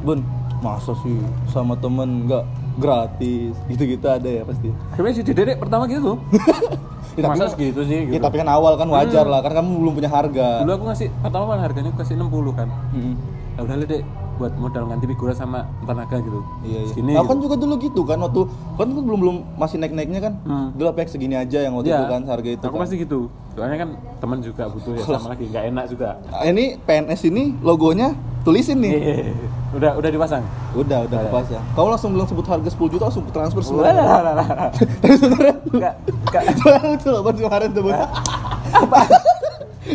[0.00, 0.24] Bun,
[0.60, 1.16] masa sih?
[1.46, 2.44] Sama temen nggak
[2.76, 3.54] gratis.
[3.66, 4.68] Gitu-gitu ada ya pasti.
[4.90, 6.18] akhirnya si dedek pertama gitu tuh.
[7.18, 8.22] Ya, tapi masa kan- segitu sih Ya, gitu.
[8.22, 10.62] tapi kan awal kan wajar lah, kan kamu belum punya harga.
[10.62, 12.68] dulu aku ngasih pertama kan harganya aku kasih 60 kan.
[12.94, 13.14] Mm-mm.
[13.58, 14.02] ya udah deh
[14.38, 16.88] buat modal ganti figura sama tenaga gitu Iya, iya.
[16.88, 17.44] segini Aku kan gitu.
[17.44, 18.40] juga dulu gitu kan waktu
[18.74, 20.32] kan kan belum belum masih naik naiknya kan.
[20.40, 20.68] Hmm.
[20.72, 21.98] Dulu apa segini aja yang waktu Iya.
[21.98, 22.62] itu kan harga itu.
[22.62, 22.82] aku kan.
[22.82, 23.20] pasti gitu
[23.50, 23.90] soalnya kan
[24.22, 28.78] teman juga butuh ya sama lagi nggak enak juga Ah, ini PNS ini logonya tulisin
[28.78, 28.92] nih.
[28.94, 29.34] Iya.
[29.68, 31.28] udah udah dipasang Udah, udah Udah.
[31.28, 31.64] kepasang.
[31.74, 33.88] Kau langsung bilang sebut harga 10 juta langsung transfer semua.
[35.00, 35.94] Tapi sebenarnya Nggak,
[36.28, 36.42] nggak.
[36.60, 37.82] Soalnya loh buat kemarin tuh.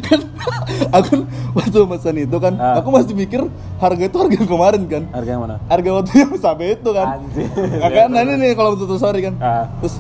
[0.04, 0.20] kan
[0.96, 1.22] aku kan
[1.54, 2.78] waktu pesan itu kan Ah.
[2.78, 3.42] aku masih mikir
[3.78, 7.08] harga itu harga yang kemarin kan harga yang mana harga waktu yang sampai itu kan
[7.18, 7.48] Anjir.
[7.74, 9.66] nah, kan nah, ini nih kalau betul sorry kan Ah.
[9.80, 9.98] terus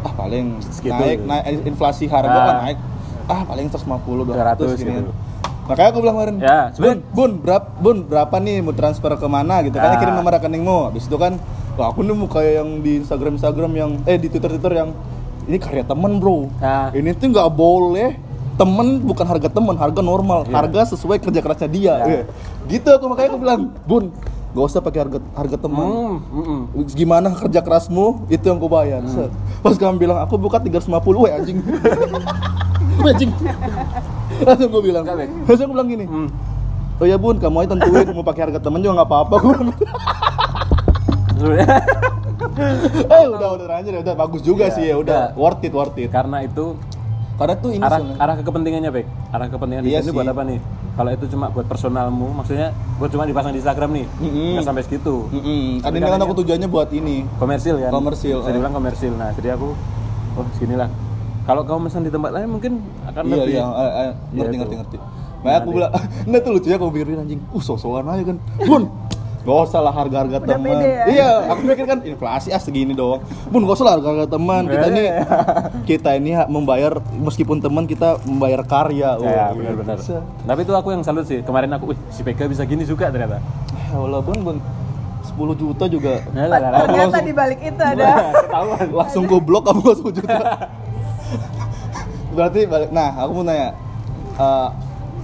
[0.00, 0.92] ah paling Segitu.
[0.92, 2.44] naik naik inflasi harga Ah.
[2.44, 2.78] kan naik
[3.24, 5.12] ah paling 150 200 200 gini gitu.
[5.64, 9.60] makanya aku bilang kemarin Ya, bun bun berapa bun berapa nih mau transfer ke mana
[9.62, 9.98] gitu kan Ah.
[9.98, 11.40] kirim nomor rekeningmu habis itu kan
[11.74, 14.90] wah aku nemu kayak yang di Instagram Instagram yang eh di Twitter Twitter yang
[15.44, 16.88] ini karya temen bro Ah.
[16.92, 18.12] ini tuh nggak boleh
[18.54, 20.54] temen bukan harga temen harga normal Iya.
[20.54, 22.06] harga sesuai kerja kerasnya dia Ya.
[22.06, 22.22] Eh,
[22.68, 24.04] gitu aku makanya aku bilang bun
[24.50, 26.86] gak usah pakai harga harga temen Hmm, hmm, hmm.
[26.88, 29.30] gimana kerja kerasmu itu yang ku bayar Set.
[29.58, 30.86] pas kamu bilang aku buka 350
[31.18, 31.58] weh anjing
[33.02, 33.34] Weh, anjing
[34.40, 36.28] langsung gue bilang langsung gue bilang gini Hmm.
[36.96, 39.78] oh ya bun kamu aja tentuin mau pakai harga temen juga nggak apa-apa gue bilang
[43.04, 45.34] eh udah udah ya udah bagus juga Iya, sih ya udah.
[45.34, 46.78] worth it worth it karena itu
[47.34, 50.42] karena tuh ini arah sebenarnya- arah ke kepentingannya baik arah kepentingan Iya ini buat apa
[50.44, 50.58] nih?
[50.94, 54.06] Kalau itu cuma buat personalmu maksudnya buat cuma dipasang di Instagram nih.
[54.20, 54.50] Mm-mm.
[54.54, 55.26] nggak sampai segitu.
[55.28, 57.16] Mm-mm, kan Tapi ini kan aku tujuannya buat ini.
[57.34, 57.90] Komersil kan?
[57.90, 58.54] Komersil, bisa eh.
[58.54, 59.12] dibilang komersil.
[59.12, 59.74] Nah jadi aku
[60.34, 60.86] oh sinilah
[61.42, 62.72] kalau kamu pesan di tempat lain mungkin
[63.04, 63.64] akan iya lebih iya.
[63.66, 64.78] Eh, eh, ngerti Iya, ngerti itu.
[64.78, 64.96] ngerti
[65.44, 65.76] Makanya aku Nanti.
[65.76, 65.92] bilang,
[66.26, 68.36] enggak tuh lucunya aku mikirin anjing, uh sosokan aja kan.
[68.60, 68.82] Bun,
[69.44, 70.72] gak usah lah harga-harga teman.
[70.74, 71.04] ya?
[71.04, 73.20] Iya, aku mikir kan inflasi ah segini doang.
[73.46, 74.62] Bun, gak usah lah harga-harga teman.
[74.66, 75.02] Kita ini,
[75.84, 79.14] kita ini membayar, meskipun teman kita membayar karya.
[79.14, 80.24] Ya Wah, benar-benar bisa.
[80.42, 81.40] tapi itu aku yang salut sih.
[81.40, 83.38] Kemarin aku wih si Pega bisa gini juga ternyata.
[83.84, 84.56] Ya Allah bun, bun
[85.26, 86.24] 10 juta juga.
[86.30, 86.80] Nah, lah, lah, lah.
[86.86, 88.06] Ternyata di balik itu ada.
[88.38, 88.86] Ketahuan.
[88.94, 90.36] Langsung goblok kamu 10 juta.
[92.30, 93.78] Berarti balik nah aku mau nanya
[94.34, 94.68] eh,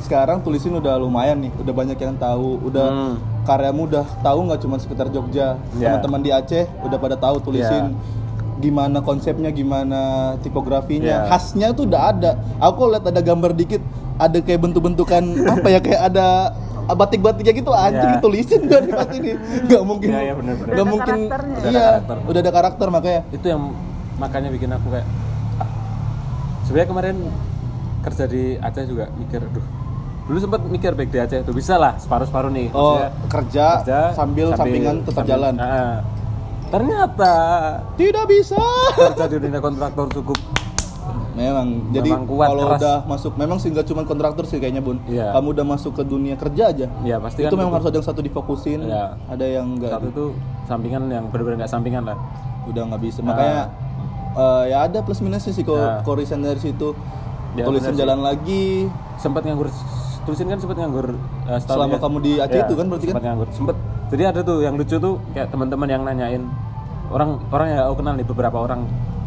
[0.01, 1.53] sekarang tulisin udah lumayan nih.
[1.57, 2.59] Udah banyak yang tahu.
[2.63, 3.15] Udah Hmm.
[3.42, 5.94] Karyamu udah tahu nggak cuma sekitar Jogja Ya.
[5.94, 7.96] teman-teman di Aceh udah pada tahu tulisin
[8.57, 10.00] gimana konsepnya gimana
[10.38, 11.26] tipografinya Ya.
[11.26, 13.81] khasnya tuh udah ada aku lihat ada gambar dikit
[14.16, 15.22] ada kayak bentuk-bentukan
[15.53, 16.26] apa ya kayak ada
[16.90, 18.20] batik-batiknya gitu anjing Ya.
[18.20, 19.33] tulisin dari pasti ini
[19.66, 20.66] nggak mungkin Ya, ya, bener-bener.
[20.66, 21.16] nggak Udah ada mungkin.
[21.16, 22.16] Udah ada iya karakter.
[22.20, 23.62] udah ada karakter makanya itu yang
[24.16, 25.07] makanya bikin aku kayak
[25.57, 25.68] ah.
[26.62, 27.16] sebenarnya kemarin
[28.00, 29.64] kerja di Aceh juga mikir aduh
[30.31, 33.66] dulu sempat mikir baik di Aceh tuh bisa lah separuh-separuh nih Oh, Maksudnya kerja,
[34.14, 35.55] sambil, sampingan tetap sambil- jalan.
[35.57, 35.99] Ah.
[36.71, 37.35] ternyata
[37.99, 38.62] Tidak bisa.
[38.95, 40.38] kerja di dunia kontraktor cukup
[41.31, 41.88] Memang.
[41.88, 42.81] Jadi Memang kuat, kalau keras.
[42.81, 44.99] udah masuk, memang sih nggak cuma kontraktor sih kayaknya bun.
[45.07, 45.31] Iya.
[45.33, 46.87] Kamu udah masuk ke dunia kerja aja.
[47.01, 47.79] ya pasti itu kan memang betul.
[47.79, 48.81] harus ada yang satu difokusin.
[48.83, 49.05] Iya.
[49.27, 49.90] Ada yang enggak.
[49.90, 50.29] satu tuh
[50.66, 52.19] sampingan yang benar-benar nggak sampingan lah
[52.66, 53.23] Udah nggak bisa.
[53.23, 53.73] Makanya
[54.37, 56.03] eh, ya ada plus minusnya sih kalau Nah.
[56.03, 56.93] kalau resign dari situ.
[57.57, 57.95] Ya, sih.
[57.97, 58.90] jalan lagi.
[59.16, 59.69] sempat nganggur
[60.23, 61.07] tulisin kan sempat nganggur
[61.47, 63.13] setahun Selama kamu di Aceh itu kan berarti kan?
[63.13, 63.49] sempat nganggur.
[63.51, 63.77] Sempet.
[64.11, 66.43] Jadi ada tuh yang lucu tuh kayak teman-teman yang nanyain.
[67.09, 68.81] Orang orang yang aku kenal nih beberapa orang.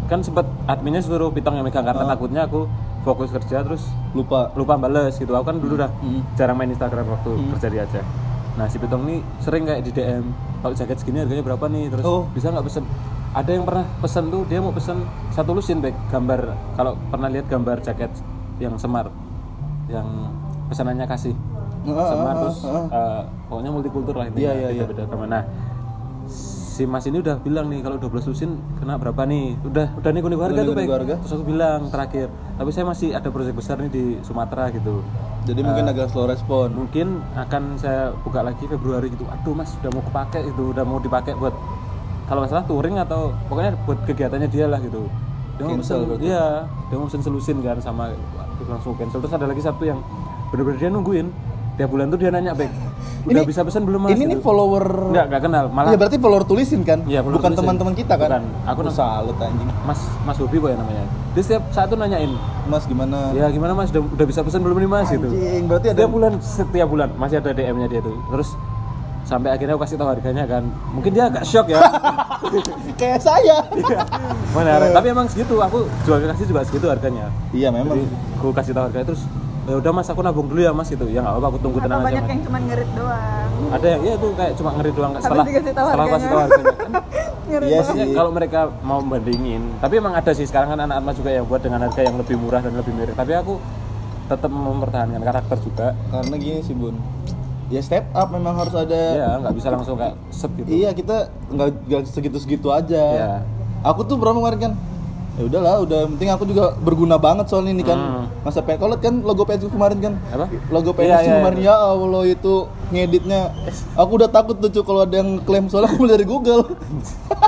[0.06, 1.92] Kan sempat adminnya suruh pitong yang megang Ah.
[1.92, 2.68] karena takutnya aku
[3.02, 4.52] fokus kerja terus Lupa.
[4.54, 5.32] lupa bales gitu.
[5.32, 6.22] Aku kan dulu udah Hmm.
[6.34, 8.04] jarang main Instagram waktu kerja di Aceh.
[8.54, 10.24] Nah si pitong ini sering kayak di DM
[10.60, 11.90] kalau jaket segini harganya berapa nih?
[11.90, 12.28] Terus Oh.
[12.30, 12.84] bisa nggak pesen?
[13.34, 14.98] Ada yang pernah pesen tuh dia mau pesen
[15.30, 16.42] satu lusin baik gambar.
[16.76, 18.12] Kalau pernah lihat gambar jaket
[18.60, 19.10] yang semar
[19.86, 20.06] yang
[20.72, 21.36] pesanannya kasih.
[21.84, 22.86] Ah, ah, terus ah, ah.
[22.88, 23.22] eh,
[23.52, 25.26] pokoknya multikultur lah Iya, iya, beda beda agama.
[25.28, 25.44] nah
[26.74, 29.62] si mas ini udah bilang nih kalau 12 lusin kena berapa nih?
[29.62, 31.16] Udah udah nih nego harga tuh baik harga?
[31.22, 35.06] terus aku bilang terakhir tapi saya masih ada proyek besar nih di Sumatera gitu.
[35.46, 36.74] Jadi mungkin agak slow respon.
[36.74, 39.30] mungkin akan saya buka lagi Februari gitu.
[39.30, 41.54] Aduh mas udah mau kepake itu udah mau dipakai buat
[42.26, 45.06] kalau nggak salah touring atau pokoknya buat kegiatannya dia lah gitu.
[45.62, 48.10] Dia mau pesen iya dia mau pesen selusin kan sama
[48.66, 49.22] langsung cancel.
[49.22, 50.02] Terus ada lagi satu yang
[50.54, 51.28] bener-bener dia nungguin
[51.74, 52.70] tiap bulan tuh dia nanya baik
[53.24, 54.44] udah Ini- bisa pesan belum mas Ini nih Gitu.
[54.44, 54.86] follower.
[55.10, 57.02] nggak nggak kenal malah Iya berarti follower tulisin kan?
[57.04, 58.30] Iya, follower Bukan teman-teman kita kan?
[58.30, 58.44] Bukan.
[58.68, 59.70] Aku nam- salut anjing.
[59.82, 62.30] mas mas Bobi boy namanya dia setiap saat tuh nanyain
[62.64, 63.34] Mas gimana?
[63.34, 66.12] ya gimana mas udah, udah bisa pesan belum nih mas gitu Anjing, berarti ada setiap
[66.12, 68.50] bulan setiap bulan masih ada DM-nya dia tuh terus
[69.24, 71.80] sampai akhirnya aku kasih tahu harganya kan mungkin dia agak shock ya
[73.00, 73.64] kayak saya.
[74.52, 77.98] mana tapi emang segitu aku jual kasih juga segitu harganya iya memang.
[77.98, 78.04] jadi
[78.36, 79.24] aku kasih tahu harganya terus
[79.64, 81.88] ya udah mas aku nabung dulu ya mas gitu ya nggak apa aku tunggu Atau
[81.88, 85.12] tenang aja banyak yang cuma ngerit doang ada yang iya tuh kayak cuma ngeri doang
[85.14, 85.56] Habis setelah tahu
[85.88, 86.74] setelah kasih tahu harganya.
[86.74, 86.92] kan
[87.44, 87.92] Ngerit Iya doang.
[87.94, 88.08] sih.
[88.10, 91.80] Kalau mereka mau bandingin, tapi emang ada sih sekarang kan anak-anak juga yang buat dengan
[91.82, 93.14] harga yang lebih murah dan lebih mirip.
[93.14, 93.60] Tapi aku
[94.26, 95.88] tetap mempertahankan karakter juga.
[96.08, 96.96] Karena gini sih bun.
[97.66, 101.26] ya step up memang harus ada ya nggak bisa langsung kayak set gitu iya kita
[101.50, 103.32] nggak nggak segitu-segitu aja Iya.
[103.82, 104.74] aku tuh berapa kemarin kan
[105.34, 107.98] ya udahlah udah yang penting aku juga berguna banget soal ini kan.
[107.98, 108.26] Hmm.
[108.42, 110.14] masa PNS kalau kan logo PNS kemarin kan?
[110.30, 110.46] Apa?
[110.70, 112.54] logo Iya, PNS iya, kemarin ya Allah itu
[112.90, 113.42] ngeditnya.
[113.98, 116.62] Aku udah takut tuh Cuk, kalau ada yang klaim soalnya aku beli dari Google.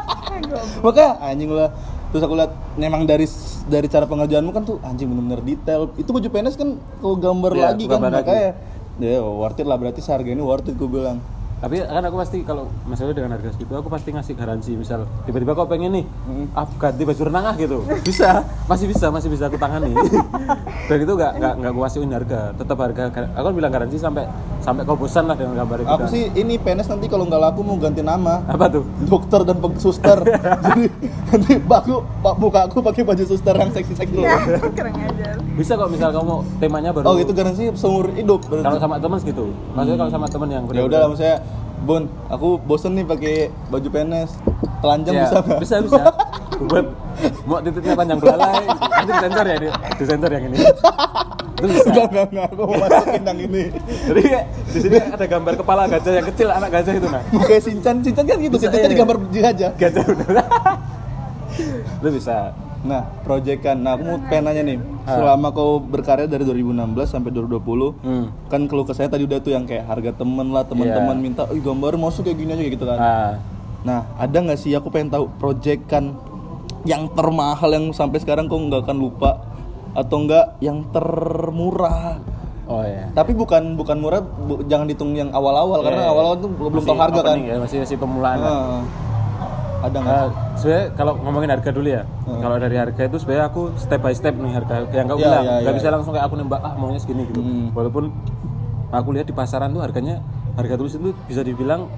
[0.86, 1.70] Makanya anjing lah.
[2.10, 3.28] Terus aku lihat memang dari
[3.68, 5.92] dari cara pengerjaanmu kan tuh anjing bener-bener detail.
[5.94, 8.16] Itu baju PNS kan kau gambar Iya, lagi kan lagi.
[8.24, 8.52] makanya.
[8.96, 11.20] Ya worth it lah berarti seharga ini worth it gue bilang
[11.66, 14.78] tapi kan aku pasti kalau misalnya dengan harga segitu aku pasti ngasih garansi.
[14.78, 16.46] Misal tiba-tiba kau pengen nih Hmm.
[16.54, 17.82] ah ganti baju renang ah gitu.
[18.08, 19.98] Bisa masih bisa masih bisa aku tangani.
[20.90, 22.54] Dan itu nggak nggak nggak aku kasihin harga.
[22.54, 24.30] Tetap harga aku kan bilang garansi sampai
[24.62, 26.14] sampai kau bosan lah dengan gambar itu aku kan.
[26.14, 28.46] sih ini PNS nanti kalau nggak laku mau ganti nama.
[28.46, 28.86] Apa tuh?
[29.10, 30.22] Dokter dan suster.
[30.70, 30.86] Jadi
[31.34, 34.22] nanti aku pak muka aku pakai baju suster yang seksi-seksi.
[34.22, 34.38] Ya,
[34.70, 35.36] kurang ajar.
[35.56, 38.68] bisa kok misal kamu temanya baru oh itu garansi seumur hidup berarti.
[38.68, 41.38] kalau sama teman gitu maksudnya kalau sama teman yang ya udah lah maksudnya
[41.86, 43.36] Bun, aku bosen nih pakai
[43.70, 44.42] baju PNS
[44.82, 45.60] telanjang Ya, bisa nggak?
[45.62, 46.02] bisa bisa.
[46.66, 46.86] Buat
[47.46, 48.66] mau titiknya panjang belalai.
[48.66, 49.70] Nanti disensor ya di
[50.02, 50.58] disensor yang ini.
[51.56, 51.88] Itu bisa.
[51.94, 53.64] Enggak, enggak, enggak, aku mau masukin yang ini.
[53.86, 54.22] Jadi
[54.74, 58.26] di sini ada gambar kepala gajah yang kecil anak gajah itu nah Kayak Sinchan, Sinchan
[58.26, 59.02] kan gitu, Sinchan iya, jadi iya.
[59.06, 59.72] gambar gajah.
[59.78, 60.46] Gajah udah
[61.56, 62.52] itu bisa
[62.86, 63.82] Nah, proyekan.
[63.82, 64.78] Nah, aku mau pengen nanya nih.
[65.04, 65.18] Ah.
[65.18, 68.26] Selama kau berkarya dari 2016 sampai 2020, hmm.
[68.48, 71.24] kan keluh kesahnya tadi udah tuh yang kayak harga temen lah, teman-teman Iya.
[71.24, 73.32] minta, "Ih, gambar masuk kayak gini aja kayak gitu kan." nah
[73.86, 76.18] Nah, ada nggak sih aku pengen tahu proyekan
[76.86, 79.46] yang termahal yang sampai sekarang kau nggak akan lupa
[79.94, 82.18] atau enggak yang termurah?
[82.66, 86.12] oh ya Tapi bukan bukan murah, bu- jangan dihitung yang awal-awal karena Iya, iya.
[86.12, 87.38] awal-awal tuh belum tahu harga kan.
[87.38, 88.38] ya, masih masih pemulaan.
[88.42, 88.82] Ah.
[89.88, 90.16] Ada nggak?
[90.16, 94.14] Eh, sebenarnya kalau ngomongin harga dulu ya kalau dari harga itu sebenarnya aku step by
[94.14, 95.78] step nih harga yang kau bilang nggak iya.
[95.78, 97.70] bisa langsung kayak aku nembak ah maunya segini gitu Hmm.
[97.72, 98.10] walaupun
[98.90, 100.22] aku lihat di pasaran tuh harganya
[100.56, 101.92] harga tulis itu bisa dibilang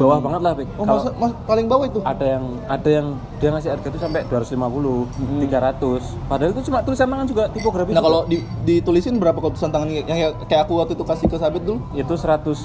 [0.00, 0.68] bawah banget lah Pik.
[0.70, 2.00] oh, kalau masa, mas, paling bawah itu?
[2.02, 7.06] ada yang ada yang dia ngasih harga itu sampai 250 300 padahal itu cuma tulisan
[7.06, 8.06] tangan juga tipografi Nah juga.
[8.06, 11.36] kalau di, ditulisin berapa kalau tulisan tangan yang yang kayak aku waktu itu kasih ke
[11.36, 11.78] Sabit dulu?
[11.92, 12.56] itu 120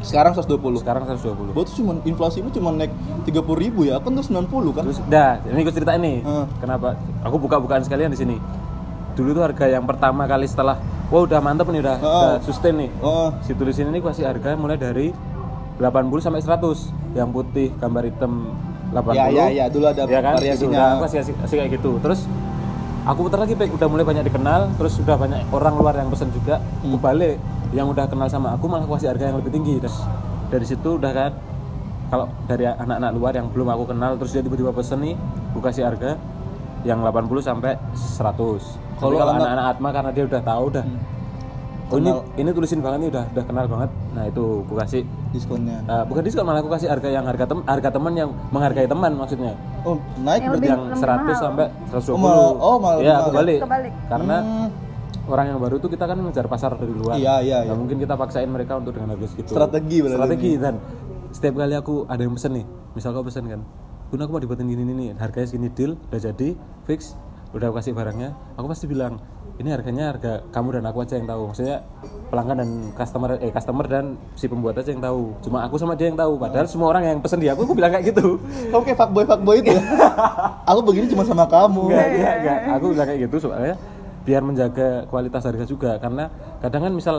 [0.00, 0.80] Sekarang 120.
[0.80, 4.82] sekarang 120 Buat cuma inflasimu cuma naik 30 ribu ya, kan tuh 90 kan?
[4.82, 6.20] Terus, dah, ini gue cerita ini.
[6.20, 6.48] Hmm.
[6.58, 6.96] Kenapa?
[7.22, 8.36] Aku buka-bukaan sekalian di sini.
[9.12, 12.08] Dulu tuh harga yang pertama kali setelah, wah udah mantep nih, udah, Oh.
[12.22, 12.90] udah sustain nih.
[12.98, 15.10] Oh, Si tulisin ini kasih harga mulai dari
[15.78, 16.90] 80 sampai 100.
[17.14, 18.32] Yang putih, gambar hitam
[18.90, 19.14] 80.
[19.14, 20.32] ya ya ya dulu ada Ya kan?
[20.34, 20.78] Gitu, variasinya.
[20.90, 21.90] aku kasih, kasih, kasih kayak gitu.
[21.98, 22.20] Terus
[23.04, 23.70] aku putar lagi, Pek.
[23.70, 26.58] udah mulai banyak dikenal, terus udah banyak orang luar yang pesen juga.
[26.82, 26.98] Hmm.
[26.98, 27.36] Balik,
[27.70, 29.74] yang udah kenal sama aku malah aku kasih harga yang lebih tinggi.
[29.78, 29.96] Terus
[30.48, 31.32] dari situ udah kan,
[32.08, 35.14] kalau dari anak-anak luar yang belum aku kenal, terus dia tiba-tiba pesen nih,
[35.52, 36.16] aku kasih harga
[36.82, 38.62] yang 80 sampai 100.
[38.98, 40.84] Tapi Kalau kalau anak- anak-anak Atma karena dia udah tahu udah.
[41.88, 43.90] Oh ini ini tulisin banget nih udah udah kenal banget.
[44.12, 45.80] Nah itu aku kasih diskonnya.
[45.82, 49.12] eh, bukan diskon malah aku kasih harga yang harga tem harga teman yang menghargai teman
[49.14, 51.32] maksudnya Oh, naik Yang yang 100 mahal.
[51.34, 53.16] sampai 120 Oh, malah- oh, malah aku ya?
[53.32, 53.92] balik Kebalik.
[54.04, 54.68] karena Hmm,
[55.26, 57.72] orang yang baru itu kita kan mengejar pasar dari luar Iya, iya, iya.
[57.72, 60.58] mungkin kita paksain mereka untuk dengan harga segitu Strategi berarti strategi ini.
[60.58, 60.74] dan
[61.30, 63.60] setiap kali aku ada yang pesen nih misal kau pesen kan
[64.08, 66.48] Bun aku mau dibuatin gini nih harganya segini deal udah jadi
[66.84, 67.16] fix
[67.50, 69.20] udah aku kasih barangnya aku pasti bilang
[69.58, 71.50] ini harganya harga kamu dan aku aja yang tahu.
[71.50, 71.82] Maksudnya
[72.30, 74.04] pelanggan dan customer eh customer dan
[74.38, 75.34] si pembuat aja yang tahu.
[75.42, 76.38] Cuma aku sama dia yang tahu.
[76.38, 78.38] Padahal semua orang yang pesen di aku aku bilang kayak gitu.
[78.70, 79.82] Kamu kayak fuckboy fuckboy itu ya.
[80.70, 81.90] aku begini cuma sama kamu.
[81.90, 82.58] enggak, enggak, enggak.
[82.78, 83.74] Aku bilang kayak gitu soalnya.
[84.22, 85.90] Biar menjaga kualitas harga juga.
[85.98, 86.30] Karena
[86.62, 87.16] kadang kan misal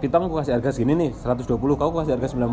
[0.00, 2.44] kita aku kasih harga segini nih 120 kau kasih harga 90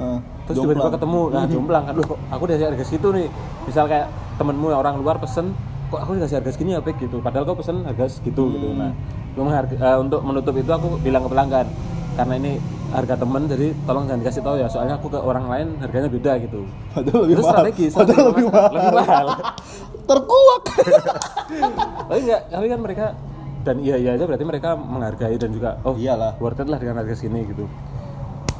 [0.00, 0.18] Heeh.
[0.48, 1.84] terus tiba-tiba ketemu nah jomplang.
[1.88, 3.28] Kan loh aku udah kasih harga segitu nih.
[3.64, 5.56] Misal kayak temenmu orang luar pesen
[5.88, 8.92] kok aku dikasih harga segini ya Pek gitu padahal kau pesen harga segitu gitu nah
[9.32, 11.66] lu mengharga- eh, untuk menutup itu aku bilang ke pelanggan
[12.14, 12.52] karena ini
[12.88, 16.32] harga temen jadi tolong jangan dikasih tahu ya soalnya aku ke orang lain harganya beda
[16.38, 17.54] gitu Padahal lebih Terus mahal.
[17.54, 18.70] strategi, Padahal lebih mahal.
[18.70, 19.26] lebih mahal
[20.08, 20.62] Terkuak.
[22.08, 23.06] tapi enggak tapi kan mereka
[23.60, 26.36] dan iya iya aja berarti mereka menghargai dan juga oh Iyalah.
[26.38, 27.68] worth it lah dengan harga segini gitu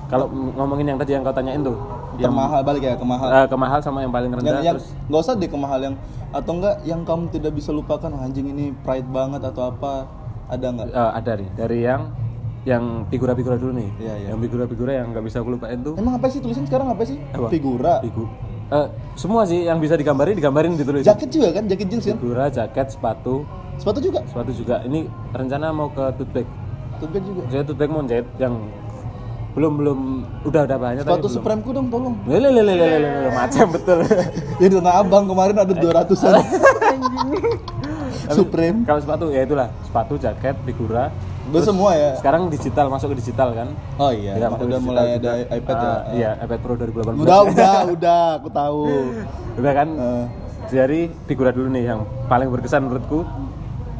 [0.09, 1.77] kalau ngomongin yang tadi yang kau tanyain tuh
[2.18, 3.29] yang Termahal balik ya, kemahal.
[3.31, 4.90] eh, kemahal sama yang paling rendah yang, terus?
[5.07, 5.94] nggak usah deh kemahal yang
[6.29, 10.09] atau enggak yang kamu tidak bisa lupakan "Oh, anjing ini pride banget atau apa
[10.49, 10.87] ada nggak?
[10.90, 12.03] Eh, ada nih dari yang
[12.66, 13.88] yang figura-figura dulu nih.
[13.97, 14.29] Iya, iya.
[14.35, 15.94] yang figura-figura yang nggak bisa aku lupain tuh.
[15.94, 17.16] Emang apa sih tulisan sekarang apa sih?
[17.33, 17.49] Apa?
[17.49, 18.03] figura.
[18.03, 18.25] Figu
[18.68, 21.64] eh, semua sih yang bisa digambarin digambarin ditulis jaket juga kan?
[21.64, 22.16] Jaket jeans kan?
[22.18, 23.47] Figura jaket sepatu.
[23.79, 24.21] Sepatu juga?
[24.27, 24.83] Sepatu juga.
[24.85, 26.47] Ini rencana mau ke tote bag
[26.99, 27.42] tote bag juga?
[27.49, 28.55] Saya tote bag mau jahit yang
[29.59, 29.99] belum belum
[30.47, 34.07] udah ada banyak sepatu supreme ku dong tolong Lele lele lele lele macam betul.
[34.57, 36.35] ya di tanah abang kemarin ada 200an
[38.29, 41.09] Tapi supreme Kalau sepatu ya itulah sepatu, jaket, figura.
[41.49, 42.12] Udah semua ya.
[42.14, 45.75] sekarang digital masuk ke digital kan Oh iya, Ya, masuk udah digital mulai ada iPad
[45.75, 45.88] ya.
[45.88, 48.81] Ah, iya iPad Pro 2018 Udah, udah, udah, aku tahu.
[49.59, 50.25] udah kan Eh.
[50.68, 53.25] dari figura dulu nih yang paling berkesan menurutku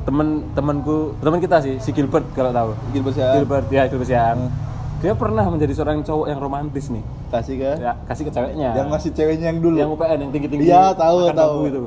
[0.05, 3.17] temen temanku teman kita sih si Gilbert kalau tahu Gilbert.
[3.17, 4.39] Gilbert ya Gilbert Siaan.
[4.45, 4.68] Hmm.
[4.99, 7.77] Dia pernah menjadi seorang cowok yang romantis nih Kasih kan?
[7.79, 9.77] ya kasih ke ceweknya Yang masih ceweknya yang dulu.
[9.77, 11.57] yang UPN yang tinggi tinggi Iya, tahu, tahu.
[11.65, 11.81] itu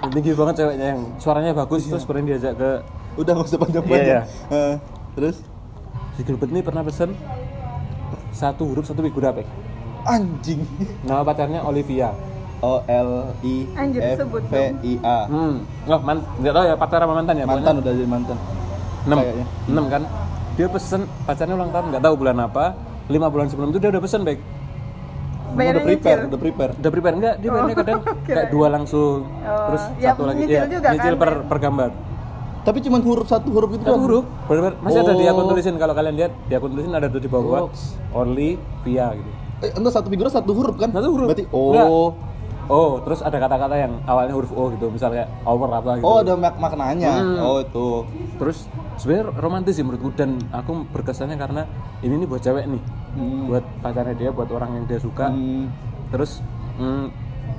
[0.00, 2.70] yang tinggi banget ceweknya yang suaranya bagus terus pernah diajak ke
[3.12, 4.08] Udah nggak usah panjang-panjang.
[4.08, 4.74] Iya, Eh,
[5.12, 5.36] Terus
[6.12, 7.12] si Gilbert ini pernah pesen
[8.30, 9.44] satu huruf satu figura Pek.
[10.04, 10.64] anjing.
[11.04, 12.10] nama pacarnya Olivia
[12.58, 13.66] O L I
[14.16, 14.54] F V.
[14.80, 15.26] I A.
[15.26, 15.54] hmm
[15.84, 18.36] nggak man nggak tahu ya pacar apa mantan ya Mantan udah jadi mantan.
[19.02, 19.46] enam kayaknya.
[19.68, 20.02] enam kan
[20.52, 22.64] dia pesen pacarnya ulang tahun nggak tahu bulan apa
[23.06, 24.40] lima bulan sebelum itu dia udah pesen baik
[25.52, 26.28] Bayarnya udah prepare, nyicil.
[26.28, 26.72] udah prepare.
[26.74, 30.56] udah prepare enggak dia bayarnya kadang kayak dua langsung Oh, terus ya, satu lagi nyicil
[30.56, 31.20] ya juga nyicil kan?
[31.20, 31.90] per, per gambar
[32.62, 34.02] Tapi cuma huruf satu huruf itu satu doang.
[34.02, 35.50] huruf benar masih ada di akun Oh.
[35.50, 37.68] tulisin kalau kalian lihat di akun tulisin ada tuh di bawah
[38.12, 40.88] only via gitu Eh, enggak satu figura satu huruf kan?
[40.88, 41.86] satu huruf Berarti Enggak.
[42.66, 43.00] Oh.
[43.00, 46.54] terus ada kata-kata yang awalnya huruf o gitu misalnya over apa gitu Oh, ada mak
[46.56, 47.12] maknanya.
[47.14, 47.38] Hmm.
[47.38, 47.88] Oh, itu.
[48.36, 51.62] terus sebenarnya romantis sih menurutku dan aku berkesannya karena
[52.00, 53.44] ini nih buat cewek nih Hmm.
[53.44, 55.68] buat pacarnya dia buat orang yang dia suka Hmm.
[56.08, 56.40] terus
[56.74, 57.12] mm,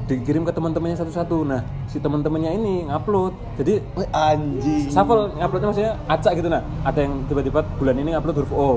[0.03, 4.89] dikirim ke teman-temannya satu-satu nah si teman-temannya ini ngupload jadi Wih, anjing.
[4.89, 8.69] shuffle nguploadnya maksudnya acak gitu nah ada yang tiba-tiba bulan ini ngupload huruf O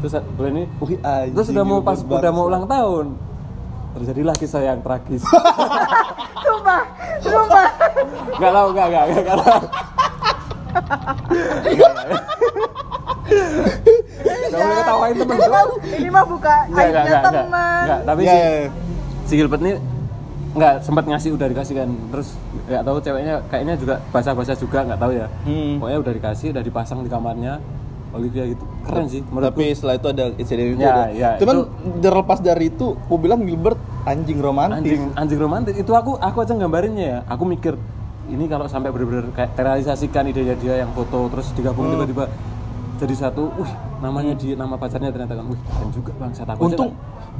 [0.00, 1.32] terus bulan ini Wih, anjing.
[1.32, 3.06] terus udah mau pas udah mau ulang tahun
[3.94, 5.22] terjadilah kisah yang tragis.
[6.44, 6.82] Sumpah,
[7.20, 7.68] sumpah.
[8.36, 9.62] nggak tahu nggak nggak nggak nggak tahu.
[14.44, 15.36] Gak boleh ketawain temen.
[15.36, 15.64] Mah,
[15.96, 17.82] ini mah buka aibnya enggak, enggak, teman.
[17.84, 18.68] enggak, tapi Iya, si, iya, iya.
[19.24, 19.72] si Gilbert ini
[20.54, 21.88] enggak sempat ngasih udah dikasih kan.
[22.12, 22.28] Terus
[22.64, 25.26] nggak tahu ceweknya kayaknya juga basah-basah juga nggak tahu ya.
[25.44, 25.72] Hmm.
[25.80, 27.54] pokoknya udah dikasih udah dipasang di kamarnya
[28.14, 30.78] Olivia gitu keren sih menurutku Tapi setelah itu ada insiden itu.
[30.78, 31.04] Ya, ada.
[31.10, 31.68] ya, Cuman itu-
[32.00, 34.78] terlepas dari itu, aku bilang Gilbert anjing romantis.
[34.78, 37.74] anjing anjing romantis itu aku aku aja gambarinnya ya aku mikir
[38.26, 41.94] ini kalau sampai bener-bener kayak terrealisasikan idenya dia yang foto terus digabung Hmm.
[41.98, 42.24] tiba-tiba
[42.94, 46.70] jadi satu, wih namanya dia nama pacarnya ternyata kan, wih keren juga bang saya takut
[46.70, 46.90] Untung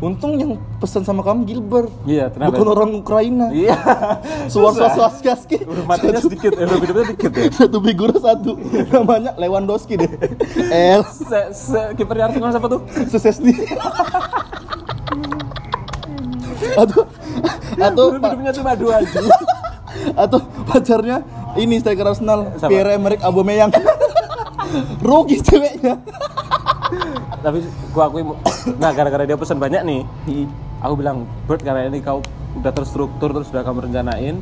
[0.05, 1.88] untung yang pesan sama kamu Gilbert.
[2.05, 2.53] Iya, kenapa?
[2.53, 3.49] Bukan orang Ukraina.
[3.51, 3.73] iya
[4.53, 5.64] Suara Swastiaski.
[5.64, 8.53] huruf matinya sedikit eh hidupnya sedikit ya Satu figura satu.
[8.93, 10.11] Namanya Lewandowski deh.
[10.99, 11.03] L.
[11.09, 13.53] se, se kipernya Arsenal siapa tuh Sesesni.
[16.75, 17.03] atau
[17.77, 19.21] atau hidupnya cuma dua aja
[20.17, 21.23] atau pacarnya
[21.55, 22.51] ini striker Arsenal?
[22.67, 23.71] Pierre Emerick Aubameyang.
[24.99, 26.03] Rugi ceweknya.
[27.41, 27.59] Tapi
[27.91, 28.23] gua akui
[28.83, 30.47] nah gara-gara dia pesan banyak nih Hmm.
[30.81, 32.21] aku bilang Bert karena ini kau
[32.55, 34.39] udah terstruktur terus udah kamu rencanain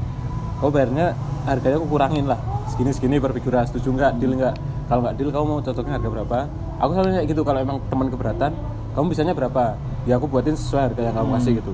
[0.59, 2.39] kau bayarnya harganya aku kurangin lah.
[2.65, 4.13] Segini segini per figura setuju nggak?
[4.17, 4.55] Deal nggak?
[4.87, 6.39] Kalau nggak deal kamu mau cocoknya harga berapa?
[6.79, 8.53] Aku selalu kayak gitu kalau emang teman keberatan
[8.95, 9.75] kamu bisanya berapa?
[10.05, 11.73] Ya aku buatin sesuai harga yang kamu kasih gitu.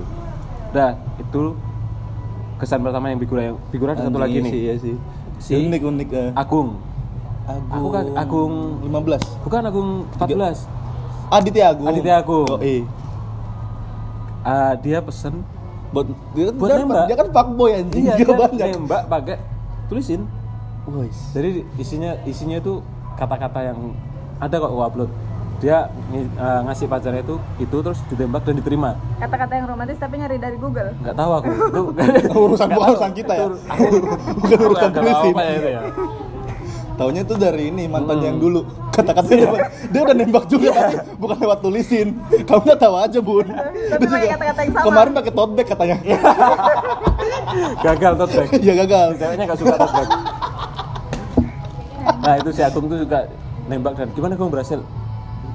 [0.69, 1.41] Udah itu
[2.57, 4.49] kesan pertama yang figura yang figura ada satu lagi nih.
[4.49, 4.95] Iya sih, iya sih.
[5.39, 6.29] Si- unik unik eh.
[6.33, 6.81] Agung
[7.49, 7.73] Agung.
[7.73, 8.53] Aku kan Agung
[8.85, 9.43] 15.
[9.43, 10.69] bukan Agung 14
[11.29, 11.85] Aditya Agung.
[11.85, 12.45] Aditya Agung.
[12.47, 12.85] Oh, iya.
[14.41, 15.43] Ah, dia pesen
[15.89, 17.05] Buat dia, Buat dia, nembak.
[17.05, 18.03] dia kan fuckboy anjing.
[18.03, 18.67] iya Dia dia banyak.
[18.71, 19.37] nembak pakai
[19.85, 20.21] tulisin
[20.85, 21.17] Wais.
[21.29, 22.81] jadi isinya isinya itu
[23.13, 23.93] kata-kata yang
[24.39, 25.09] ada kok gua upload
[25.59, 26.29] dia eh,
[26.63, 30.93] ngasih pacarnya itu itu terus ditembak dan diterima Kata-kata yang romantis tapi nyari dari Google.
[30.95, 31.81] nggak tahu aku itu
[32.31, 33.43] Urusan bukan urusan kita ya.
[33.43, 33.85] Itu aku
[34.39, 35.29] Bukan urusan tulisin.
[35.31, 35.81] apa ya itu ya
[36.99, 38.27] Taunya itu dari ini mantan Hmm.
[38.27, 38.59] yang dulu.
[38.91, 39.51] Kata-katanya dia,
[39.95, 42.07] dia udah nembak juga tapi bukan lewat tulisin.
[42.43, 43.47] Kamu nggak tahu aja, Bun.
[43.87, 44.83] Tapi pakai kata-kata yang sama.
[44.83, 45.97] Kemarin pakai tote bag katanya.
[47.85, 49.07] gagal tote bag ya gagal.
[49.15, 50.09] ceweknya nggak suka tote bag
[52.19, 53.25] nah itu si Agung tuh juga
[53.65, 54.79] nembak dan gimana kamu berhasil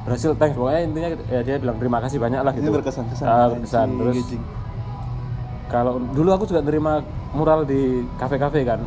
[0.03, 3.27] berhasil thanks pokoknya intinya ya dia bilang terima kasih banyak lah gitu Ini berkesan-kesan.
[3.27, 4.17] Ah, berkesan terus
[5.67, 8.81] kalau dulu aku juga nerima mural di kafe-kafe kan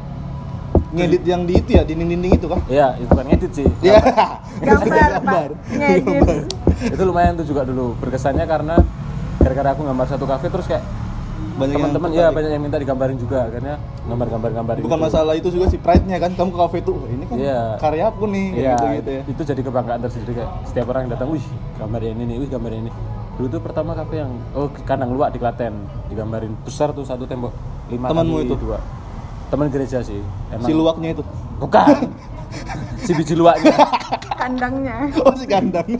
[0.89, 2.59] ngedit yang di itu ya, di dinding-dinding itu kan?
[2.65, 3.67] Iya, itu bukan ngedit sih.
[3.81, 3.99] Iya.
[4.67, 5.43] Gambar, Pak.
[5.69, 6.47] Ngedit.
[6.77, 8.77] itu lumayan tuh juga dulu berkesannya karena
[9.37, 10.85] gara-gara aku gambar satu kafe terus kayak
[11.57, 12.35] Banyak yang teman-teman ya tertarik.
[12.35, 15.05] banyak yang minta digambarin juga akhirnya gambar-gambar-gambar Bukan gitu.
[15.09, 16.31] masalah itu juga sih pride-nya kan.
[16.31, 17.61] Kamu ke kafe itu, "Wah, ini kan Iya.
[17.77, 19.21] karya aku nih kayak Iya, gitu gitu ya.
[19.27, 22.49] itu jadi kebanggaan tersendiri kayak setiap orang yang datang, wih gambar yang ini nih, wih
[22.51, 22.91] gambar yang ini.
[23.35, 25.73] Dulu tuh pertama kafe yang oh kandang luwak di Klaten
[26.07, 27.53] digambarin besar tuh satu tembok
[27.87, 28.53] lima Temanmu itu?
[28.55, 28.77] dua.
[29.47, 30.19] Teman gereja sih.
[30.51, 31.23] Emang Si luwaknya itu.
[31.57, 32.13] bukan
[33.05, 33.73] si biji luwaknya
[34.37, 35.09] Kandangnya.
[35.25, 35.87] Oh, si kandang.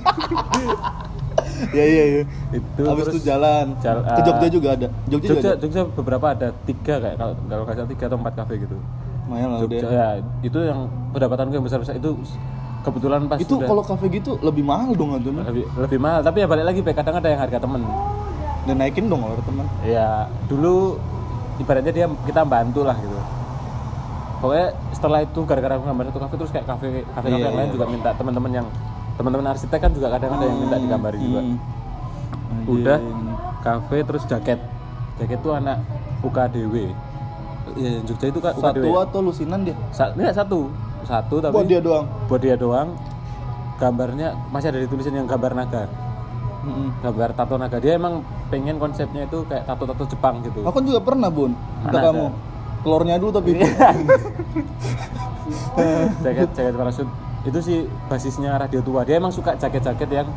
[1.74, 2.24] Iya iya iya.
[2.54, 3.66] itu Habis terus itu jalan.
[3.82, 4.88] jal- Ke Jogja ah, juga ada.
[5.10, 5.58] Jogja, juga Jogja, ada.
[5.58, 8.76] Jogja beberapa ada tiga kayak kalau kalau nggak salah tiga atau empat kafe gitu.
[9.26, 9.66] Lumayan lah udah.
[9.66, 10.08] Jogja ya
[10.45, 10.80] itu yang
[11.14, 12.10] pendapatanku yang besar besar itu
[12.86, 16.48] kebetulan pas itu kalau kafe gitu lebih mahal dong itu lebih, lebih mahal tapi ya
[16.48, 17.84] balik lagi Pe, kadang ada yang harga temen
[18.64, 20.95] dan naikin dong kalau teman ya dulu
[21.60, 23.18] ibaratnya dia kita bantu lah gitu
[24.38, 27.58] pokoknya setelah itu gara-gara aku gambar satu kafe terus kayak kafe kafe kafe Iya, yang
[27.58, 27.76] lain iya.
[27.76, 28.68] juga minta teman-teman yang
[29.18, 31.42] teman-teman arsitek kan juga kadang ada yang minta digambarin juga.
[31.42, 31.58] Hmm.
[32.68, 33.00] udah
[33.66, 34.60] kafe terus jaket.
[35.18, 35.82] Jaket tuh anak
[36.22, 36.94] UKDW
[37.76, 39.76] ya Jogja itu kan satu UKDW atau lusinan dia?
[39.92, 40.72] Sa enggak, satu.
[41.04, 42.06] Satu tapi buat dia doang?
[42.32, 42.96] Buat dia doang.
[43.78, 45.86] Gambarnya masih ada ditulisin yang gambar naga.
[46.68, 46.90] Mm-mm.
[47.00, 47.78] gambar tato naga.
[47.80, 50.66] Dia emang pengen konsepnya itu kayak tato-tato Jepang gitu.
[50.68, 51.56] Aku juga pernah bun.
[51.86, 52.12] Mana ada?
[52.82, 53.58] Telurnya dulu tapi.
[56.24, 57.08] Jaket jaket parasut.
[57.46, 59.06] Itu sih basisnya radio tua.
[59.08, 60.28] Dia emang suka jaket-jaket yang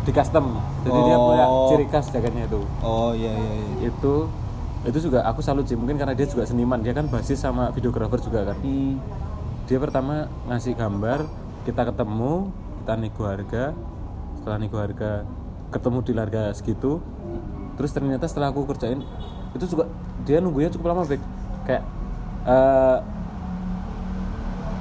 [0.00, 0.56] di custom.
[0.86, 1.68] Jadi dia punya Oh.
[1.68, 2.60] ciri khas jaketnya itu.
[2.80, 3.90] Oh iya iya iya.
[3.92, 4.30] Itu
[4.80, 5.76] itu juga aku salut sih.
[5.76, 6.80] Mungkin karena dia juga seniman.
[6.80, 8.58] Dia kan basis sama videografer juga kan.
[8.62, 8.96] Hmm.
[9.70, 11.30] dia pertama ngasih gambar
[11.62, 12.50] kita ketemu
[12.82, 13.64] kita nego harga.
[14.40, 15.22] Setelah nego harga
[15.70, 16.98] ketemu di harga segitu.
[17.78, 19.04] Terus ternyata setelah aku kerjain
[19.54, 19.86] itu juga
[20.26, 21.20] dia nunggunya cukup lama Bek.
[21.70, 21.82] Kayak
[22.50, 22.98] eh,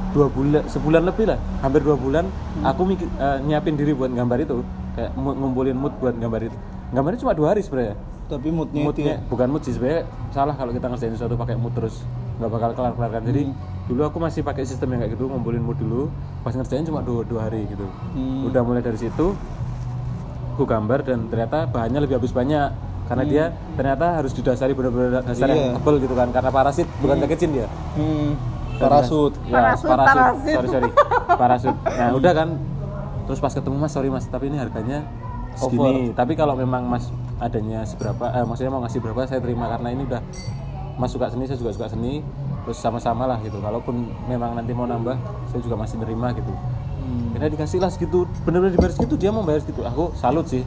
[0.09, 2.25] dua bulan sebulan lebih lah hampir dua bulan
[2.65, 4.65] aku mikir eh, nyiapin diri buat gambar itu
[4.97, 6.57] kayak ngumpulin mood buat gambar itu.
[6.89, 7.95] Gambarnya cuma dua hari sebenarnya.
[8.29, 9.25] Tapi moodnya, itu moodnya ya?
[9.25, 12.05] bukan mood sih sebenarnya salah kalau kita ngerjain sesuatu pakai mood terus
[12.37, 13.41] nggak bakal kelar kelar kan jadi
[13.89, 16.13] dulu aku masih pakai sistem yang kayak gitu ngumpulin mood dulu
[16.45, 17.89] pas ngerjain cuma dua, dua hari gitu.
[18.13, 18.47] Hmm.
[18.47, 19.33] udah mulai dari situ
[20.53, 22.69] aku gambar dan ternyata bahannya lebih habis banyak
[23.09, 25.57] karena dia ternyata harus didasari benar-benar dasar Iya.
[25.57, 27.67] yang tebel gitu kan karena parasit bukan jaket jin dia.
[27.97, 28.37] Hmm.
[28.79, 29.35] parasut.
[29.43, 30.53] Ya, Parasut, parasut, parasut.
[30.55, 30.89] sorry sorry.
[31.35, 31.75] Parasut.
[31.83, 32.49] Nah udah kan.
[33.27, 35.03] Terus pas ketemu mas sorry mas tapi ini harganya
[35.53, 36.13] segini.
[36.13, 40.07] Tapi kalau memang mas adanya seberapa eh, maksudnya mau ngasih berapa saya terima karena ini
[40.07, 40.21] udah
[40.95, 42.23] mas suka seni saya juga suka seni.
[42.63, 43.59] Terus sama-sama lah gitu.
[43.59, 45.17] Kalaupun memang nanti mau nambah
[45.49, 46.47] saya juga masih nerima gitu.
[46.47, 47.35] Hmm.
[47.35, 48.31] Akhirnya dikasih lah segitu.
[48.45, 49.83] Bener-bener dibayar segitu dia mau bayar segitu.
[49.83, 50.63] Aku salut sih.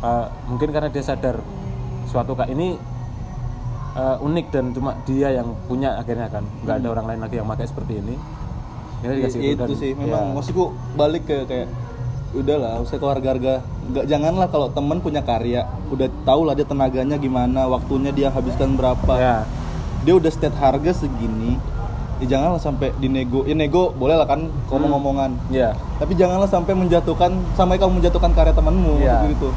[0.00, 1.44] Eh, mungkin karena dia sadar
[2.14, 2.46] suatu kak.
[2.46, 2.78] Ini
[3.98, 6.46] eh, unik dan cuma dia yang punya akhirnya kan.
[6.62, 8.14] Nggak ada orang lain lagi yang pakai seperti ini.
[9.02, 9.92] Akhirnya dikasih itu, dan- sih.
[9.98, 10.34] memang ya.
[10.38, 11.68] maksudku balik ke kayak
[12.34, 13.54] udahlah usah ke harga-harga.
[13.90, 18.78] Nggak janganlah kalau temen punya karya udah tahu lah dia tenaganya gimana waktunya dia habiskan
[18.78, 19.14] berapa.
[19.18, 19.36] Ya.
[20.06, 21.58] Dia udah state harga segini
[22.22, 25.34] ya janganlah sampai dinego ya nego boleh lah kan ngomong-ngomongan.
[25.50, 25.74] Ya.
[25.98, 29.50] Tapi janganlah sampai menjatuhkan sampai kamu menjatuhkan karya temanmu maksudku gitu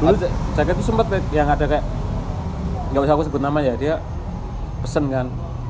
[0.00, 1.84] dulu ja- jaket itu sempat yang ada kayak
[2.90, 3.94] nggak usah aku sebut nama ya dia
[4.80, 5.26] pesen kan.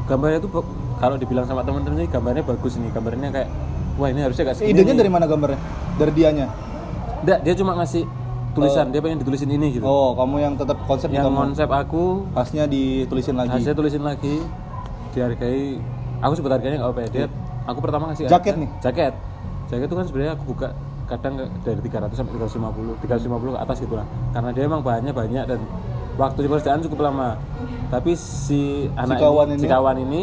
[0.07, 0.49] Gambarnya itu
[0.97, 3.49] kalau dibilang sama temen-temennya gambarnya bagus nih gambarnya kayak
[3.95, 4.99] wah ini harusnya kayak segini idenya nih.
[4.99, 5.59] dari mana gambarnya?
[5.97, 6.47] Dari dianya?
[7.21, 8.03] Nggak, dia cuma ngasih
[8.51, 9.85] tulisan dia pengen ditulisin ini gitu.
[9.85, 11.39] Oh kamu yang tetap konsep yang kamu?
[11.45, 13.51] konsep aku khasnya ditulisin lagi.
[13.53, 14.43] hasilnya tulisin lagi
[15.11, 15.79] dihargai.
[16.21, 17.27] Aku sebut harganya nggak apa ya dia
[17.65, 18.31] aku pertama ngasih Iya.
[18.31, 18.71] Jaket harga- nih?
[18.81, 19.13] jaket.
[19.69, 20.69] Jaket itu kan sebenarnya aku buka
[21.11, 21.35] kadang
[21.67, 24.07] dari 300 sampai 350 350 ke atas gitu lah.
[24.31, 25.61] Karena dia emang bahannya banyak dan
[26.15, 27.35] waktu di pekerjaan cukup lama.
[27.91, 29.63] Tapi si anak kawan ini, ini?
[29.63, 30.23] si kawan ini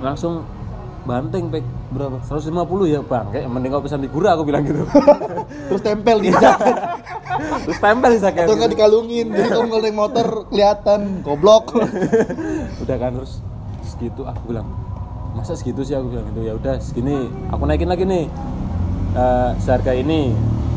[0.00, 0.48] langsung
[1.04, 1.64] banting pek.
[1.86, 2.18] Berapa?
[2.24, 2.56] 150
[2.90, 3.26] ya bang.
[3.30, 4.82] Kayak mending kau pesan di Gura aku bilang gitu.
[5.70, 6.76] Terus tempel di jaket
[7.36, 9.26] terus tempel di jaket atau nggak dikalungin.
[9.32, 11.00] Jadi kamu kalau naik motor kelihatan.
[11.20, 11.76] Goblok.
[12.82, 13.44] Udah kan terus
[13.86, 14.66] segitu aku bilang
[15.36, 15.94] masa segitu sih?
[15.94, 16.40] Aku bilang gitu.
[16.46, 17.28] Ya udah segini.
[17.52, 18.24] Aku naikin lagi nih
[19.16, 20.28] Eh, seharga ini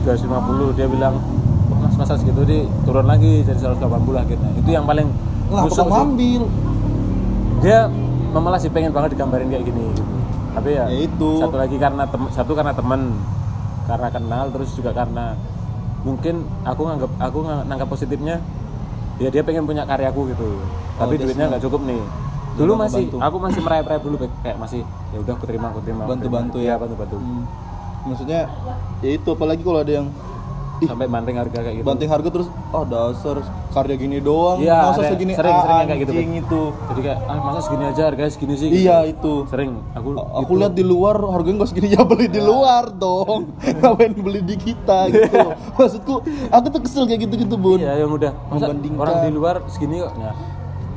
[0.02, 1.20] 250 dia bilang
[1.68, 3.84] "Kok mas masa segitu di turun lagi jadi 180
[4.18, 5.12] akhirnya itu yang paling
[5.50, 6.48] lah busuk ambil
[7.60, 7.92] dia
[8.32, 10.16] malah sih pengen banget digambarin kayak gini gitu
[10.50, 11.30] tapi ya, Ya itu.
[11.38, 13.02] satu lagi karena tem- satu karena teman
[13.86, 15.36] karena kenal terus juga karena
[16.00, 18.40] mungkin aku nganggap aku ng- nangkap positifnya
[19.18, 20.64] ya dia pengen punya karyaku gitu
[20.96, 22.02] tapi dia duitnya nggak cukup nih
[22.56, 23.18] dulu masih bantu.
[23.20, 24.82] aku masih merayap-rayap dulu kayak masih
[25.12, 26.64] ya udah aku terima aku terima aku Bantu-bantu terima.
[26.64, 26.72] ya?
[26.72, 27.44] Iya, bantu-bantu Hmm.
[28.10, 28.42] Maksudnya
[29.06, 30.08] ya itu apalagi kalau ada yang
[30.80, 31.86] ih, sampai banting harga kayak gitu.
[31.88, 33.38] banting harga terus oh dasar
[33.70, 34.58] karya gini doang.
[34.64, 35.10] Iya, masa ada.
[35.14, 36.64] segini Sering- ah, sering kayak gitu, itu.
[36.74, 38.68] Jadi kayak ah masa segini aja harganya segini sih?
[38.72, 38.82] Gitu.
[38.82, 39.34] iya itu.
[39.46, 39.72] Sering.
[39.94, 40.60] Aku aku gitu.
[40.66, 43.54] lihat di luar harganya nggak segini ya beli di luar dong.
[43.80, 45.38] Ngapain beli di kita gitu.
[45.78, 46.14] Maksudku
[46.50, 47.78] aku tuh kesel kayak gitu gitu bun.
[47.78, 50.14] Iya yang udah Masa orang di luar segini kok.
[50.18, 50.34] Nah,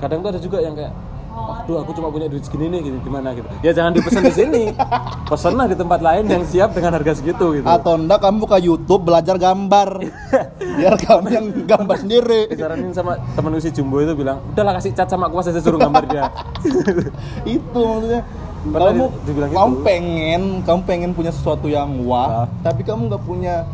[0.01, 3.33] kadang tuh ada juga yang kayak Waduh, aku cuma punya duit segini nih, gitu, gimana
[3.33, 3.49] gitu.
[3.61, 4.62] Ya jangan dipesan di sini,
[5.30, 7.64] pesenlah di tempat lain yang siap dengan harga segitu gitu.
[7.64, 9.89] atau enggak kamu buka YouTube belajar gambar
[10.78, 15.09] biar kamu yang gambar sendiri Disaranin sama temen si Jumbo itu bilang, udahlah kasih cat
[15.09, 16.24] sama aku aja suruh gambar dia.
[17.57, 18.22] itu maksudnya
[18.62, 19.83] Pernah kamu dibilang kamu gitu.
[19.83, 22.47] pengen kamu pengen punya sesuatu yang wah Ah.
[22.62, 23.66] tapi kamu nggak punya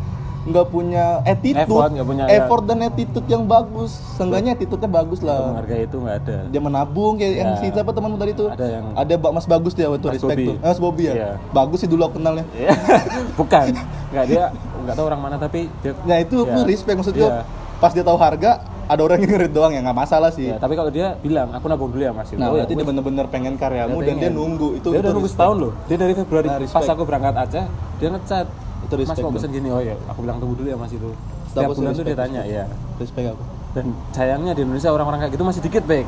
[0.49, 2.37] nggak punya attitude, Effort, punya- ya.
[2.39, 3.91] effort dan attitude yang bagus.
[4.13, 5.53] Seenggaknya attitude-nya bagus lah.
[5.53, 7.59] menghargai itu nggak ada Dia menabung kayak yang Ya.
[7.59, 8.47] si siapa temanmu tadi tuh?
[8.47, 10.47] Ada yang- ada Mas Bagus dia waktu respect Bobby.
[10.47, 10.55] tuh.
[10.57, 11.13] Eh, Mas Bobby ya.
[11.13, 11.29] Iya.
[11.49, 12.45] Bagus sih dulu aku kenalnya.
[12.51, 12.71] Iya.
[13.39, 13.65] bukan
[14.09, 14.43] nggak dia
[14.79, 16.65] nggak tahu orang mana tapi dia Nah itu aku Ya.
[16.65, 17.29] respect maksudnya.
[17.29, 17.41] Iya.
[17.77, 18.51] Pas dia tahu harga,
[18.85, 20.49] ada orang yang ngerit doang ya nggak masalah sih.
[20.49, 22.83] Ya, tapi kalau dia bilang aku nabung dulu ya mas Nah, Oh, ya, berarti dia
[22.83, 24.89] bener-bener pengen karyamu Dia dan dia nunggu itu.
[24.89, 28.09] dia udah itu nunggu setahun loh dia dari Februari Nah, pas aku berangkat aja dia
[28.09, 28.47] ngechat
[28.89, 29.37] Itu mas respect mau tuh.
[29.37, 31.09] pesen gini oh ya aku bilang tunggu dulu ya mas itu
[31.47, 32.63] setiap bulan tuh dia tanya ya
[32.97, 33.43] Respect aku.
[33.71, 36.07] dan sayangnya di Indonesia orang-orang kayak gitu masih dikit baik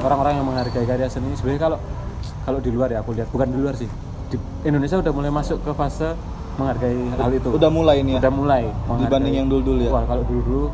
[0.00, 1.78] orang-orang yang menghargai karya seni sebenarnya kalau
[2.40, 3.90] kalau di luar ya aku lihat bukan di luar sih
[4.28, 6.14] di Indonesia udah mulai masuk ke fase
[6.52, 8.20] menghargai hal itu Udah mulai ini ya.
[8.20, 8.62] udah mulai.
[8.98, 9.90] Dibanding yang dulu-dulu ya.
[9.90, 10.70] wah kalau dulu-dulu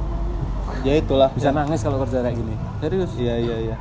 [0.80, 1.32] Ya itulah.
[1.32, 3.76] bisa nangis kalau kerja kayak gini serius Iya iya iya.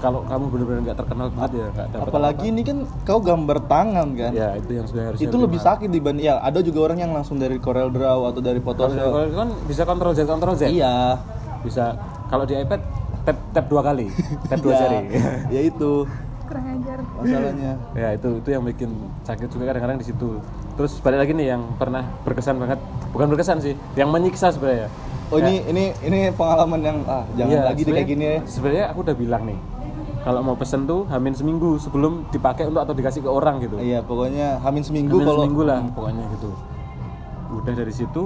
[0.00, 4.30] Kalau kamu benar-benar nggak terkenal banget ya dapat Apalagi ini kan kau gambar tangan kan.
[4.32, 7.36] ya itu yang sebenarnya harus itu lebih sakit dibanding ya ada juga orang yang langsung
[7.36, 8.96] dari Corel Draw atau dari Photoshop.
[9.06, 10.68] kalau itu kan bisa kontrol Z kontrol Z?
[10.68, 11.20] Iya.
[11.60, 11.96] bisa.
[12.26, 12.80] Kalau di iPad
[13.22, 14.08] tap tap dua kali.
[14.46, 14.98] Tap dua Ya, seri
[15.50, 15.92] ya itu.
[16.44, 16.98] Kurang ajar.
[17.14, 17.72] Masalahnya.
[17.92, 18.90] ya itu itu yang bikin
[19.22, 20.40] sakit juga kadang-kadang di situ.
[20.74, 22.76] Terus balik lagi nih yang pernah berkesan banget.
[23.12, 24.88] Bukan berkesan sih yang menyiksa sebenarnya.
[25.28, 28.38] Oh ini ini ini pengalaman yang ah jangan Iya, lagi deh kayak gini ya.
[28.44, 29.56] sebenarnya aku udah bilang nih
[30.24, 33.76] kalau mau pesen tuh hamin seminggu sebelum dipakai untuk atau dikasih ke orang gitu.
[33.76, 35.80] Iya pokoknya hamin seminggu Hamin kalau seminggu lah.
[35.86, 36.50] Pokoknya gitu.
[37.54, 38.22] Udah dari situ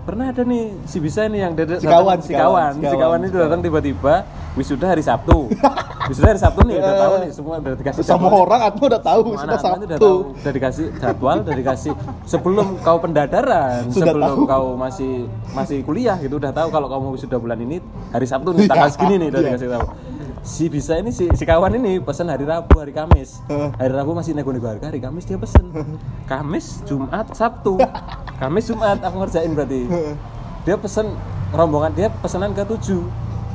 [0.00, 2.80] pernah ada nih si bisa ini yang dari Si kawan, si kawan.
[2.80, 5.52] si kawan, itu datang tiba-tiba wisuda hari Sabtu.
[6.08, 8.40] Wisuda hari Sabtu nih udah tahu nih semua udah dikasih sama jadwal.
[8.40, 10.08] orang atau udah tahu sudah anak-anak itu udah Sabtu.
[10.08, 10.18] tahu.
[10.32, 11.92] Udah dikasih jadwal udah dikasih
[12.24, 14.48] sebelum kau pendadaran Sudah sebelum tahu.
[14.48, 15.12] kau masih
[15.52, 17.76] masih kuliah gitu udah tahu kalau kamu wisuda bulan ini
[18.08, 19.48] hari Sabtu nih tanggal segini nih udah Iya.
[19.52, 19.84] dikasih tahu
[20.42, 23.42] si bisa ini si, si kawan ini pesan hari Rabu hari Kamis.
[23.48, 25.68] Hari Rabu masih nego-nego harga hari Kamis dia pesen.
[26.24, 27.78] Kamis Jumat Sabtu.
[28.38, 29.86] Kamis Jumat aku ngerjain berarti.
[30.62, 31.12] Dia pesen
[31.50, 33.02] rombongan dia pesanan ke tujuh.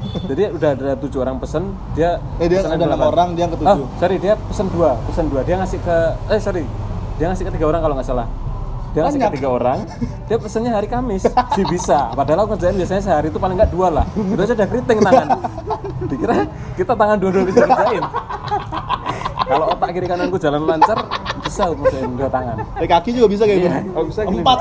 [0.04, 3.84] Jadi udah ada tujuh orang pesen dia Eh, dia ada enam orang, dia yang ketujuh.
[3.84, 5.42] oh, sorry dia pesen dua pesen dua.
[5.48, 6.64] Dia ngasih ke eh sorry.
[7.16, 8.28] Dia ngasih ke tiga orang kalau nggak salah
[8.94, 9.36] dia ngasih ke Banyak.
[9.36, 9.80] tiga orang
[10.24, 13.88] dia pesennya hari Kamis si bisa padahal aku kerjain biasanya sehari itu paling nggak dua
[13.92, 15.28] lah itu aja udah keriting tangan
[16.06, 16.36] dikira
[16.74, 18.04] kita tangan dua-dua bisa kerjain
[19.44, 20.98] kalau otak kiri kananku jalan lancar
[21.44, 23.90] bisa aku kerjain dua tangan Eh, kaki juga bisa kayak Iya, gitu.
[23.92, 24.40] kalau bisa gini.
[24.40, 24.58] Empat.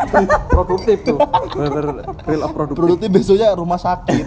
[0.49, 1.19] produktif tuh
[1.53, 1.85] bener
[2.25, 4.25] real of produktif Produktif besoknya rumah sakit.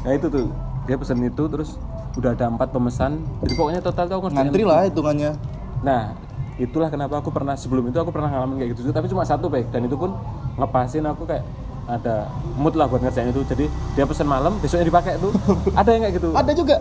[0.00, 0.46] nah itu tuh
[0.82, 1.76] dia pesen itu terus
[2.14, 5.32] udah ada empat pemesan jadi pokoknya total tuh aku ngerjain- Ngantri lah hitungannya.
[5.78, 6.02] nah
[6.56, 9.52] itulah kenapa aku pernah sebelum itu aku pernah ngalamin kayak gitu juga tapi cuma satu
[9.52, 10.16] baik dan itu pun
[10.56, 11.44] ngepasin aku kayak
[11.86, 12.26] ada
[12.58, 13.42] mood lah buat ngerjain itu.
[13.46, 15.30] Jadi dia pesen malam besoknya dipakai tuh.
[15.80, 16.28] Ada yang kayak gitu.
[16.34, 16.78] Ada juga.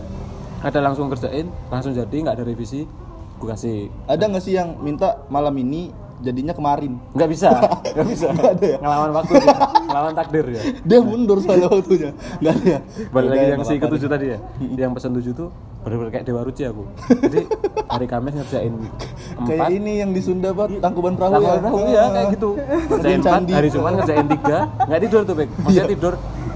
[0.65, 2.89] ada langsung kerjain langsung jadi nggak ada revisi.
[3.37, 3.85] Gue kasih.
[4.09, 6.99] Ada nggak sih yang minta malam ini jadinya kemarin?
[7.11, 7.49] nggak bisa.
[7.95, 8.25] Nggak bisa.
[8.29, 8.77] Nggak ada ya?
[8.77, 9.55] ngelawan waktu dia.
[9.85, 10.61] Ngelawan takdir ya?
[10.81, 12.11] Dia mundur soalnya waktunya.
[12.37, 12.79] Nggak ada ya.
[13.09, 14.37] balik lagi Udah, yang si ketujuh tadi ya?
[14.59, 15.49] Yang pesan tujuh tuh
[15.81, 16.83] bener-bener kayak dewa ruci aku.
[17.21, 17.39] Jadi
[17.85, 18.73] hari Kamis ngerjain
[19.37, 19.69] Kayak empat.
[19.71, 21.53] ini yang di Sunda pak, tangkuban perahu ya.
[21.61, 22.49] tahu ya kayak gitu.
[22.89, 24.57] Ngerjain empat hari Jumat ngerjain tiga.
[24.81, 25.49] Nggak tidur tuh Bek.
[25.55, 25.85] Maksudnya Iya.
[25.87, 26.13] tidur.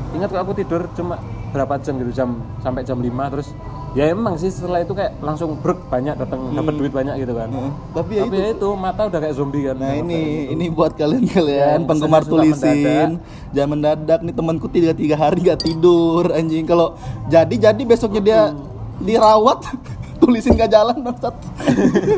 [0.09, 1.15] Ingat kok aku tidur cuma
[1.49, 3.53] berapa jam gitu jam sampai jam 5 terus
[3.91, 7.49] ya emang sih setelah itu kayak langsung brek banyak datang dapat duit banyak gitu kan
[7.49, 7.71] Heeh.
[7.91, 8.39] Tapi ya tapi itu.
[8.39, 12.29] ya itu mata udah kayak zombie kan Nah ini ini buat kalian-kalian Yang penggemar suka
[12.35, 12.53] mendadak.
[12.53, 13.09] tulisin
[13.49, 16.93] jangan mendadak nih temanku tiga tiga hari nggak tidur anjing kalau
[17.27, 18.39] jadi jadi besoknya dia
[18.99, 19.59] dirawat
[20.21, 21.31] tulisin gak jalan bangsat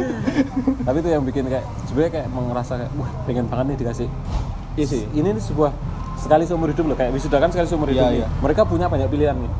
[0.82, 4.08] tapi itu yang bikin kayak sebenarnya kayak ngerasa kayak wah pengen banget nih dikasih
[4.72, 5.04] Iya sih.
[5.12, 5.72] ini nih sebuah
[6.18, 8.20] sekali seumur hidup loh kayak wisuda kan sekali seumur hidup Iya, nih.
[8.20, 8.28] iya.
[8.40, 9.52] mereka punya banyak pilihan nih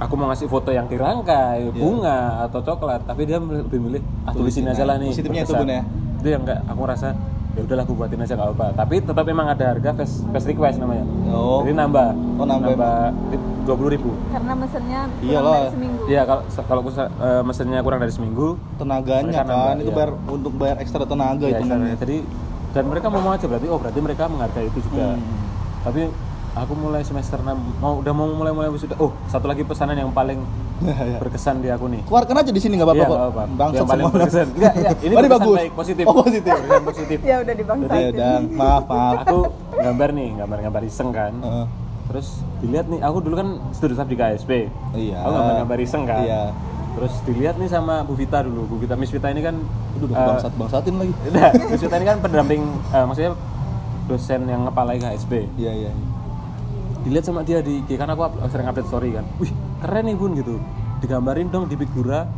[0.00, 1.76] aku mau ngasih foto yang dirangkai Iya.
[1.76, 5.52] bunga atau coklat tapi dia lebih milih ah tulisin aja lah nih Positifnya itu.
[5.52, 5.82] Bun, ya?
[6.16, 7.08] itu yang kayak aku rasa
[7.50, 10.78] ya udahlah aku buatin aja nggak apa tapi tetap memang ada harga fast, fast request
[10.78, 11.60] namanya Oh.
[11.60, 12.72] jadi nambah Oh, nambah
[13.60, 15.58] dua puluh ribu karena mesennya Iya kurang lah.
[15.60, 18.46] dari seminggu Iya kalau kalau aku- eh, mesennya kurang dari seminggu
[18.78, 19.96] tenaganya kan nambah, itu iya.
[19.96, 21.96] bayar untuk bayar ekstra tenaga Ya, itu istilahnya.
[21.98, 22.16] jadi
[22.70, 25.36] dan mereka mau mau aja berarti oh berarti mereka menghargai itu juga Hmm.
[25.82, 26.00] tapi
[26.52, 27.46] aku mulai semester 6
[27.78, 28.94] mau udah mau mulai mulai wisuda.
[28.96, 30.42] Oh satu lagi pesanan yang paling
[31.18, 32.00] berkesan di aku nih.
[32.02, 33.18] Keluarkan aja di sini nggak apa-apa Iya, kok.
[33.18, 33.42] apa-apa.
[33.52, 34.46] bangsat yang paling semua berkesan.
[34.50, 35.56] Enggak ya, ini berkesan bagus.
[35.56, 36.04] baik positif.
[36.04, 36.52] Oh, positif.
[36.52, 37.18] Berkesan positif.
[37.20, 39.14] Ya udah dibangsain ya udah maaf maaf.
[39.22, 39.38] Aku
[39.72, 41.34] gambar nih gambar-gambar iseng kan.
[41.38, 41.66] Heeh.
[42.10, 42.28] terus
[42.58, 44.66] dilihat nih aku dulu kan studi staff di KSP
[44.98, 45.22] Iya.
[45.22, 46.22] aku gambar-gambar iseng kan.
[46.22, 46.42] Iya.
[46.90, 48.66] terus dilihat nih sama Bu Vita dulu.
[48.66, 49.54] Bu Vita Miss Vita ini kan
[49.94, 51.12] Aduh, eh, bangsat bangsatin lagi.
[51.24, 53.32] Udah, Miss Vita ini kan pendamping, eh, maksudnya
[54.04, 55.46] dosen yang ngepalai KSP.
[55.54, 55.90] iya iya
[57.00, 59.24] Dilihat sama dia di IG, kan aku sering update story kan.
[59.36, 60.60] Wih, keren nih bun gitu.
[61.00, 62.28] Digambarin dong di figura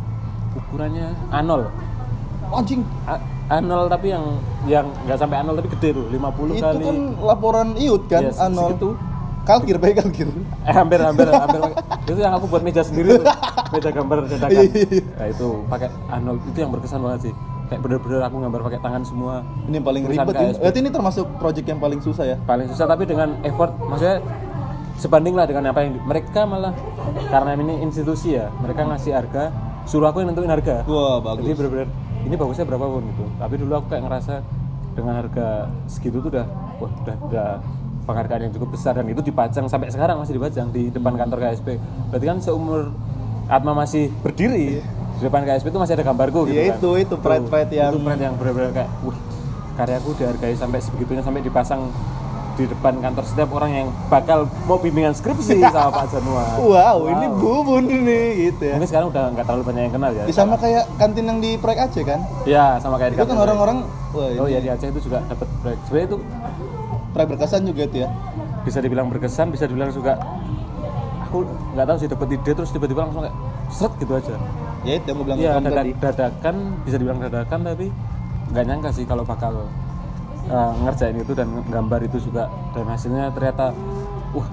[0.54, 1.66] ukurannya Anol.
[2.52, 2.84] anjing.
[3.04, 4.24] A- anol tapi yang
[4.64, 6.84] yang nggak sampai anol tapi gede tuh 50 itu kali.
[6.84, 8.70] kan laporan iut kan Yes, anol.
[8.70, 8.90] segitu.
[9.42, 10.28] kalkir baik kalkir.
[10.62, 11.58] Eh hampir hampir hampir.
[12.06, 13.26] Itu yang aku buat meja sendiri tuh.
[13.72, 14.50] Meja gambar dadakan.
[14.52, 15.02] Iya, iya, iya.
[15.18, 16.36] nah itu pakai anol.
[16.46, 17.34] Itu yang berkesan banget sih.
[17.66, 19.34] Kayak bener-bener aku gambar pakai tangan semua.
[19.66, 20.52] Ini yang paling ribet ini.
[20.54, 22.36] Berarti ini termasuk project yang paling susah ya?
[22.38, 23.72] Paling susah tapi dengan effort.
[23.80, 24.22] Maksudnya
[24.94, 26.72] sebanding lah dengan apa yang di- mereka malah
[27.26, 29.50] karena ini institusi ya mereka ngasih harga
[29.82, 30.84] suruh aku yang nentuin harga.
[30.84, 31.56] Wah jadi bagus.
[31.56, 31.88] bener-bener
[32.22, 33.24] ini bagusnya berapa pun gitu.
[33.36, 34.34] Tapi dulu aku kayak ngerasa
[34.92, 35.48] dengan harga
[35.86, 36.46] segitu tuh udah
[36.78, 37.48] wah udah udah
[38.02, 38.92] penghargaan yang cukup besar.
[38.94, 41.68] Dan itu dipajang sampai sekarang masih dipajang di depan kantor KSP
[42.08, 42.94] berarti kan seumur
[43.44, 44.78] Atma masih berdiri
[45.12, 46.78] di depan KSP itu masih ada gambarku gitu Iya, kan.
[46.78, 49.18] itu- itu pride-pride Tuh, yang- itu pride yang bener-bener kayak wih
[49.72, 51.90] karyaku dihargai sampai sebegitunya sampai dipasang
[52.62, 56.46] di depan kantor setiap orang yang bakal mau bimbingan skripsi sama Pak Januar.
[56.56, 58.74] Wow, ini bubun ini gitu ya.
[58.78, 60.22] Mungkin sekarang udah nggak terlalu banyak yang kenal ya.
[60.22, 62.20] Ini sama kayak kantin yang di proyek Aceh kan?
[62.46, 63.78] Ya sama kayak di itu kan orang-orang
[64.12, 65.78] wah Oh ini ya di Aceh itu juga dapat proyek.
[65.82, 66.16] Sebenarnya itu
[67.10, 68.08] proyek berkesan juga itu ya?
[68.62, 70.14] bisa dibilang berkesan, bisa dibilang juga
[71.24, 71.42] aku
[71.74, 73.36] nggak tahu sih dapat ide terus tiba-tiba langsung kayak
[73.68, 74.34] seret gitu aja.
[74.82, 77.86] ya itu yang gue bilang ke Iya kamu dadak- tadi dadakan bisa dibilang dadakan tapi
[78.52, 79.66] nggak nyangka sih kalau bakal
[80.48, 83.70] uh, ngerjain itu dan gambar itu juga dan hasilnya ternyata
[84.32, 84.48] wah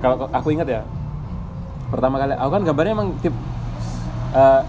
[0.00, 0.82] kalau aku ingat ya
[1.90, 3.34] pertama kali aku kan gambarnya emang tip
[4.32, 4.62] uh,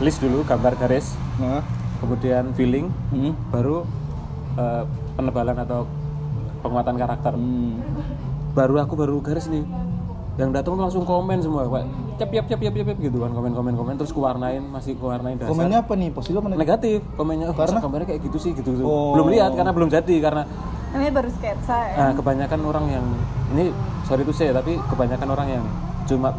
[0.00, 1.60] list dulu gambar garis nah
[2.00, 3.32] kemudian feeling hmm.
[3.52, 3.84] baru
[4.58, 4.84] uh,
[5.14, 5.86] penebalan atau
[6.62, 7.78] penguatan karakter Hmm.
[8.54, 9.64] baru aku baru garis nih
[10.40, 13.52] yang datang tuh langsung komen semua kayak cap cap cap cap cap gitu kan komen
[13.52, 17.46] komen komen terus kuwarnain masih kuwarnain dasar komennya apa nih positif apa negatif negatif komennya
[17.52, 17.78] oh, Karena?
[17.84, 18.84] gambarnya kayak gitu sih gitu, gitu.
[18.88, 19.12] Oh.
[19.12, 20.44] belum lihat karena belum jadi karena
[20.92, 21.96] Ini baru sketsa ya.
[22.04, 23.06] uh, kebanyakan orang yang
[23.56, 23.72] ini
[24.04, 25.64] sorry tuh saya tapi kebanyakan orang yang
[26.04, 26.36] cuma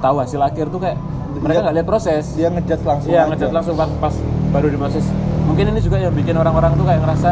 [0.00, 0.96] tahu hasil akhir tuh kayak
[1.40, 3.28] mereka nggak lihat proses dia ngejudge langsung Iya aja.
[3.32, 4.14] ngejat langsung pas, pas
[4.52, 5.04] baru diproses.
[5.48, 7.30] Mungkin ini juga yang bikin orang-orang tuh kayak ngerasa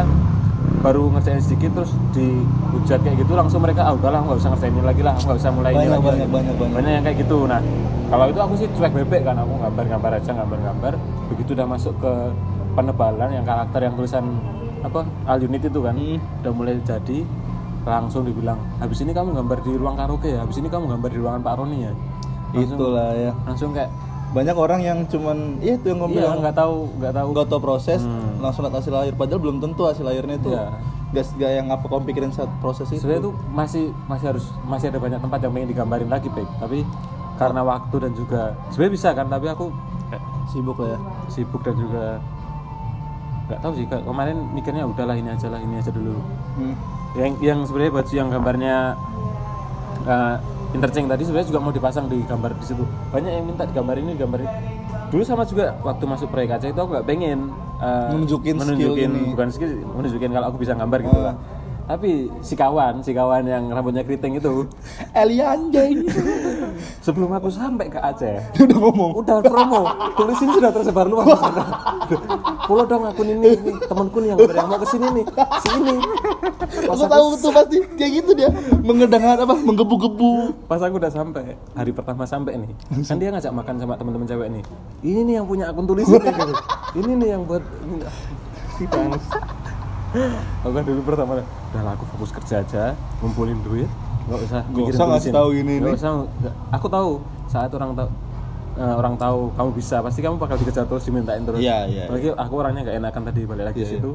[0.76, 4.84] baru ngerjain sedikit terus dihujat kayak gitu langsung mereka ah udahlah nggak usah ngerjain ini
[4.84, 6.04] lagi lah nggak usah mulai ini Banyak, lagi.
[6.06, 6.92] banyak, banyak, banyak.
[6.92, 7.36] yang kayak gitu.
[7.44, 7.60] Nah
[8.06, 10.92] kalau itu aku sih cuek bebek kan aku gambar-gambar aja gambar-gambar
[11.34, 12.12] begitu udah masuk ke
[12.72, 14.24] penebalan yang karakter yang tulisan
[14.80, 16.20] apa all unit itu kan Hmm.
[16.44, 17.18] udah mulai jadi
[17.82, 21.18] langsung dibilang habis ini kamu gambar di ruang karaoke ya habis ini kamu gambar di
[21.18, 21.92] ruangan Pak Roni ya.
[22.54, 23.32] Langsung, itulah ya.
[23.42, 23.90] langsung kayak
[24.36, 27.28] banyak orang yang cuman iya itu yang gue iya bilang nggak tahu nggak tahu.
[27.32, 28.36] nggak tahu proses Hmm.
[28.44, 29.14] langsung lihat hasil akhir.
[29.16, 30.52] Padahal belum tentu hasil akhirnya itu.
[30.52, 30.68] Iya.
[31.06, 33.00] gak, gak yang apa kamu pikirin saat proses itu.
[33.00, 36.84] Sebenarnya itu masih masih harus masih ada banyak tempat yang pengen digambarin lagi Pek tapi
[37.36, 39.72] karena waktu dan juga sebenarnya bisa kan tapi aku
[40.08, 40.98] kayak sibuk lah ya.
[41.26, 42.04] sibuk dan juga
[43.46, 46.18] nggak tahu sih kemarin mikirnya udahlah ini aja lah ini aja dulu.
[46.58, 46.74] Hmm.
[47.14, 48.76] yang yang sebenarnya baju yang gambarnya
[50.04, 50.36] uh,
[50.76, 54.10] interchange tadi sebenarnya juga mau dipasang di gambar di situ banyak yang minta digambar ini
[54.12, 54.50] digambar ini.
[55.06, 57.38] dulu sama juga waktu masuk proyek kaca itu aku nggak pengen
[57.78, 59.22] uh, Nunjukin skill menunjukin ini.
[59.32, 61.24] bukan skill menunjukin kalau aku bisa gambar gitu Ah.
[61.24, 61.36] lah
[61.86, 64.66] tapi si kawan si kawan yang rambutnya keriting itu.
[65.14, 66.06] Eli anjing
[67.00, 69.10] sebelum aku sampai ke Aceh udah ngomong.
[69.22, 69.82] udah promo.
[70.18, 71.26] Tulisin sudah tersebar luas.
[72.66, 75.24] Follow dong akun ini, ini temanku nih yang yang mau ke sini nih.
[75.62, 75.96] Sini.
[76.66, 78.50] Pas aku aku, tahu tuh pasti kayak gitu dia.
[78.82, 79.54] Mengedangan apa?
[79.54, 80.30] Menggebu-gebu.
[80.66, 82.70] Pas aku udah sampai hari pertama sampai nih
[83.16, 84.62] kan dia ngajak makan sama teman-teman cewek nih.
[85.00, 86.54] Ini nih yang punya akun tulisin nih gitu.
[87.00, 87.96] ini nih yang buat ini
[88.76, 89.24] si bangs
[90.62, 92.84] aku kan dulu pertama udah aku fokus kerja aja
[93.20, 93.90] ngumpulin duit
[94.26, 96.12] nggak usah Nggak usah ngasih tahu ini, Nggak usah
[96.74, 97.10] aku tahu
[97.46, 98.08] saat orang tahu
[98.76, 101.62] eh, orang tahu kamu bisa pasti kamu bakal dikejar terus dimintain terus.
[101.62, 104.10] Iya, iya, apalagi aku orangnya nggak enakan tadi balik lagi Iya, ke situ.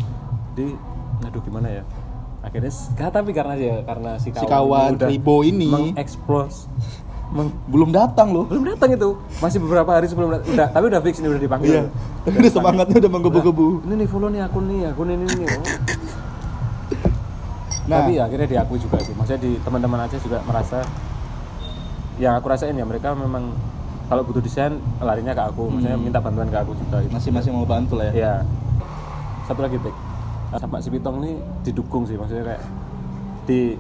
[0.52, 0.66] Di
[1.24, 1.84] aduh gimana ya?
[2.41, 5.70] Akhirnya gak tapi karena ya karena si kawan, Si kawan ini Ribo ini.
[5.70, 6.66] mengeksplos
[7.32, 8.46] meng- belum datang loh.
[8.46, 9.10] Belum datang itu.
[9.38, 11.72] Masih beberapa hari sebelum dat- udah tapi udah fix ini udah dipanggil.
[11.72, 11.84] Iya.
[12.22, 13.68] Tapi udah semangatnya udah menggebu-gebu.
[13.84, 15.64] Ini nih follow nih akun nih akun ini nih oh.
[17.84, 17.98] Nah.
[18.00, 19.12] tapi akhirnya diakui juga sih.
[19.12, 20.86] Maksudnya di teman-teman aja juga merasa
[22.18, 23.52] yang aku rasain ya mereka memang
[24.06, 25.68] kalau butuh desain larinya ke aku.
[25.68, 26.06] Maksudnya Hmm.
[26.06, 27.12] minta bantuan ke aku juga gitu.
[27.12, 28.14] masih masih mau bantu lah ya.
[28.14, 28.34] Ya
[29.44, 29.96] satu lagi Pik
[30.54, 31.32] sama si Pitong ini
[31.64, 32.64] didukung sih maksudnya kayak
[33.46, 33.80] di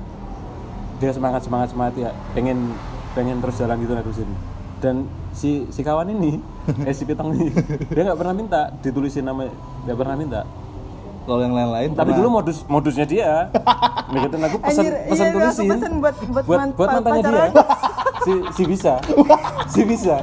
[0.97, 2.09] dia semangat semangat semangat ya.
[2.31, 2.73] Pengen
[3.11, 4.29] pengen terus jalan gitu nerusin
[4.79, 6.41] dan si si kawan ini
[6.87, 7.51] eh si Pitong ini
[7.87, 9.45] dia nggak pernah minta ditulisin nama
[9.85, 10.41] nggak pernah minta.
[11.21, 12.17] Kalau yang lain-lain tapi pernah.
[12.17, 13.45] dulu modus modusnya dia.
[14.09, 15.67] Ngegitin aku pesan Anjir, pesan iya, aku tulisin.
[15.69, 17.45] pesen buat- buat buat, man- buat mantannya dia.
[18.19, 18.93] Si si bisa.
[19.71, 20.15] Si bisa.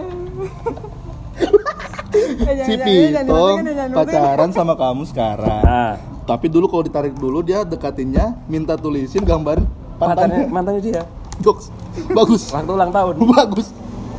[2.11, 3.63] Eh, si Pitong
[3.95, 5.63] pacaran sama kamu sekarang.
[5.63, 5.95] Nah.
[6.27, 9.65] Tapi dulu kalau ditarik dulu dia dekatinnya minta tulisin gambarin
[9.97, 10.45] mantannya.
[10.51, 11.03] mantannya dia
[11.41, 11.71] Goks.
[12.11, 12.43] bagus.
[12.55, 13.15] Waktu ulang tahun.
[13.23, 13.69] Bagus.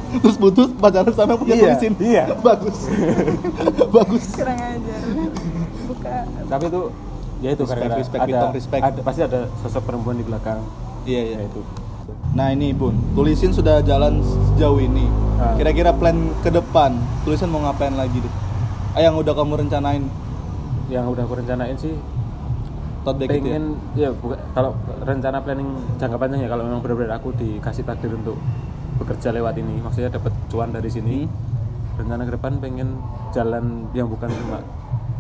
[0.10, 2.24] Terus putus pacaran sama punya Iya, tulisin iya.
[2.42, 2.90] bagus.
[3.96, 4.26] Bagus.
[4.34, 5.00] Kurang ajar.
[5.86, 6.16] Buka.
[6.50, 6.82] Tapi itu
[7.40, 8.82] ya itu Respect, gara-gara respect, ada, respect.
[8.82, 10.60] ada pasti ada sosok perempuan di belakang.
[11.06, 11.62] Iya ya iya itu.
[12.34, 12.98] Nah ini bun.
[13.14, 15.06] Tulisin sudah jalan sejauh ini.
[15.38, 15.54] Ah.
[15.56, 16.98] kira-kira plan ke depan.
[17.22, 18.34] Tulisin mau ngapain lagi deh
[18.98, 20.04] ah, yang udah kamu rencanain.
[20.90, 21.94] Yang udah aku rencanain sih
[23.06, 23.44] tote bag itu ya?
[23.44, 24.72] pengen ya buka- kalau
[25.04, 28.36] rencana planning jangka panjang ya kalau memang benar-benar aku dikasih takdir untuk
[29.00, 29.80] bekerja lewat ini.
[29.80, 31.24] Maksudnya dapat cuan dari sini.
[31.26, 31.48] Hmm.
[32.00, 32.96] rencana ke depan pengen
[33.36, 34.64] jalan yang bukan cuma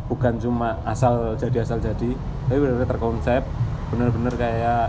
[0.07, 2.15] bukan cuma asal jadi asal jadi.
[2.47, 3.43] Tapi benar-benar terkonsep
[3.91, 4.87] benar-benar kayak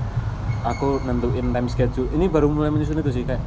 [0.62, 2.06] aku nentuin time schedule.
[2.14, 3.42] Ini baru mulai menyusun itu sih kayak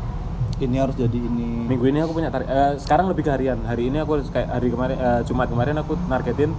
[0.59, 1.71] ini harus jadi ini.
[1.71, 3.63] Minggu ini aku punya tarik eh, sekarang lebih ke harian.
[3.63, 6.51] Hari ini aku harus kayak hari kemarin eh, jumat kemarin aku nargetin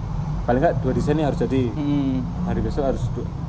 [0.45, 1.63] paling nggak dua desain ini harus jadi.
[1.71, 2.21] Hmm.
[2.45, 3.03] hari besok harus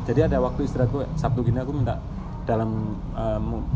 [0.04, 2.00] jadi ada waktu istirahatku sabtu gini aku minta
[2.44, 2.70] dalam
[3.12, 3.68] eh, mu-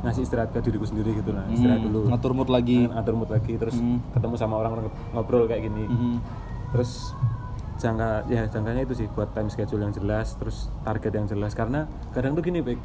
[0.00, 2.00] ngasih istirahat ke diriku sendiri gitu lah istirahat Hmm, dulu.
[2.08, 2.86] Ngatur mood lagi.
[2.86, 4.00] Ngatur mood lagi terus Hmm.
[4.10, 4.72] ketemu sama orang
[5.10, 5.84] ngobrol kayak gini.
[5.84, 6.14] Mhm.
[6.70, 7.10] terus
[7.76, 11.52] jangka ya jangkanya itu sih buat time schedule yang jelas terus target yang jelas.
[11.52, 12.78] Karena kadang tuh gini baik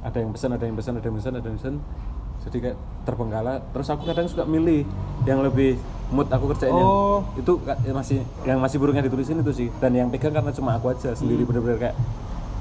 [0.00, 1.74] ada yang pesan ada yang pesan ada yang pesan ada yang pesan
[2.48, 3.60] jadi kayak terbengkalai.
[3.70, 4.82] Terus aku kadang suka milih
[5.22, 5.76] yang lebih
[6.08, 7.20] mood aku kerjain yang- Oh.
[7.34, 7.52] itu
[7.90, 9.68] masih yang masih burungnya ditulisin itu sih.
[9.76, 11.48] Dan yang pegang karena cuma aku aja sendiri Hmm.
[11.48, 11.96] bener-bener kayak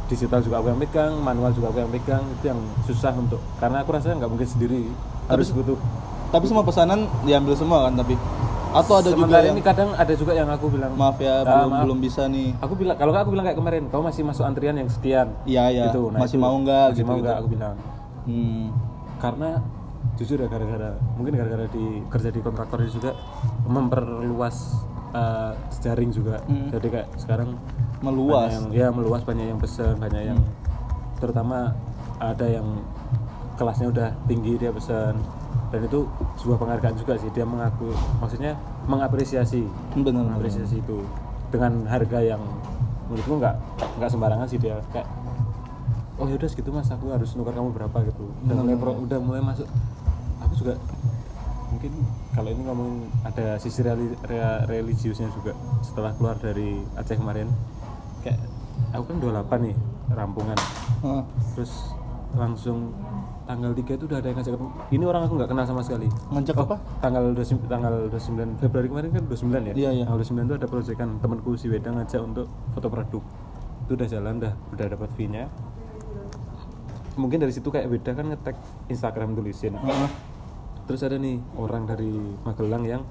[0.07, 3.83] digital juga aku yang pegang manual juga aku yang pegang itu yang susah untuk karena
[3.83, 4.83] aku rasanya nggak mungkin sendiri.
[5.25, 5.75] Harus butuh.
[6.27, 8.19] tapi semua pesanan diambil semua kan tapi?
[8.67, 11.43] Atau ada juga sementara yang ini kadang ada juga yang aku bilang maaf ya "Ah,
[11.45, 12.51] belum maaf, belum bisa nih.
[12.59, 15.27] Aku bilang kalau aku bilang kayak kemarin kamu masih masuk antrian yang sekian.
[15.47, 15.83] Iya, iya.
[15.87, 16.11] gitu.
[16.11, 16.85] Masih mau nggak?
[16.91, 17.31] masih gitu, mau gitu.
[17.31, 17.75] aku bilang.
[18.27, 18.75] Hmm.
[19.17, 19.49] karena
[20.17, 23.13] jujur ya gara-gara mungkin gara-gara di kerja di kontraktor juga
[23.65, 24.81] memperluas
[25.13, 26.41] eh, jaring juga.
[26.45, 26.73] Hmm.
[26.73, 27.53] jadi kayak sekarang
[28.01, 28.49] meluas.
[28.49, 30.39] banyak yang, ya meluas banyak yang pesan banyak yang
[31.17, 31.73] terutama
[32.17, 32.81] ada yang
[33.57, 35.17] kelasnya udah tinggi dia pesan
[35.73, 36.05] dan itu
[36.37, 37.89] sebuah penghargaan juga sih dia mengaku
[38.21, 38.53] maksudnya
[38.85, 39.65] mengapresiasi.
[39.97, 40.23] Benar.
[40.29, 41.01] mengapresiasi itu.
[41.49, 42.41] Dengan harga yang
[43.09, 43.55] menurutku nggak
[43.97, 45.07] nggak sembarangan sih dia kayak
[46.17, 48.29] oh yaudah segitu mas aku harus nukar kamu berapa gitu.
[48.45, 49.67] Udah mulai pro- udah mulai masuk
[50.57, 50.73] juga
[51.67, 51.91] mungkin
[52.31, 52.95] kalau ini ngomongin
[53.27, 55.53] ada sisi religiusnya juga
[55.83, 57.51] setelah keluar dari Aceh kemarin
[58.23, 58.39] kayak
[58.95, 59.75] aku kan 28 nih
[60.15, 60.57] rampungan
[61.03, 61.23] Heeh.
[61.53, 61.91] terus
[62.35, 62.91] langsung
[63.47, 66.07] tanggal 3 itu udah ada yang ngajak ketemu ini orang aku nggak kenal sama sekali
[66.31, 69.73] ngajak Oh, apa tanggal 29, tanggal 29 Februari kemarin kan 29 ya?
[69.75, 70.03] Iya, iya.
[70.03, 73.23] Tanggal 29 itu ada proyekan temanku si Wedang ngajak untuk foto produk.
[73.87, 75.47] Itu udah jalan dah, udah dapat fee-nya.
[77.15, 78.59] Mungkin dari situ kayak Weda kan ngetek
[78.91, 79.79] Instagram tulisin.
[79.79, 80.09] Heeh.
[80.87, 82.11] Terus ada nih orang dari
[82.41, 83.03] Magelang yang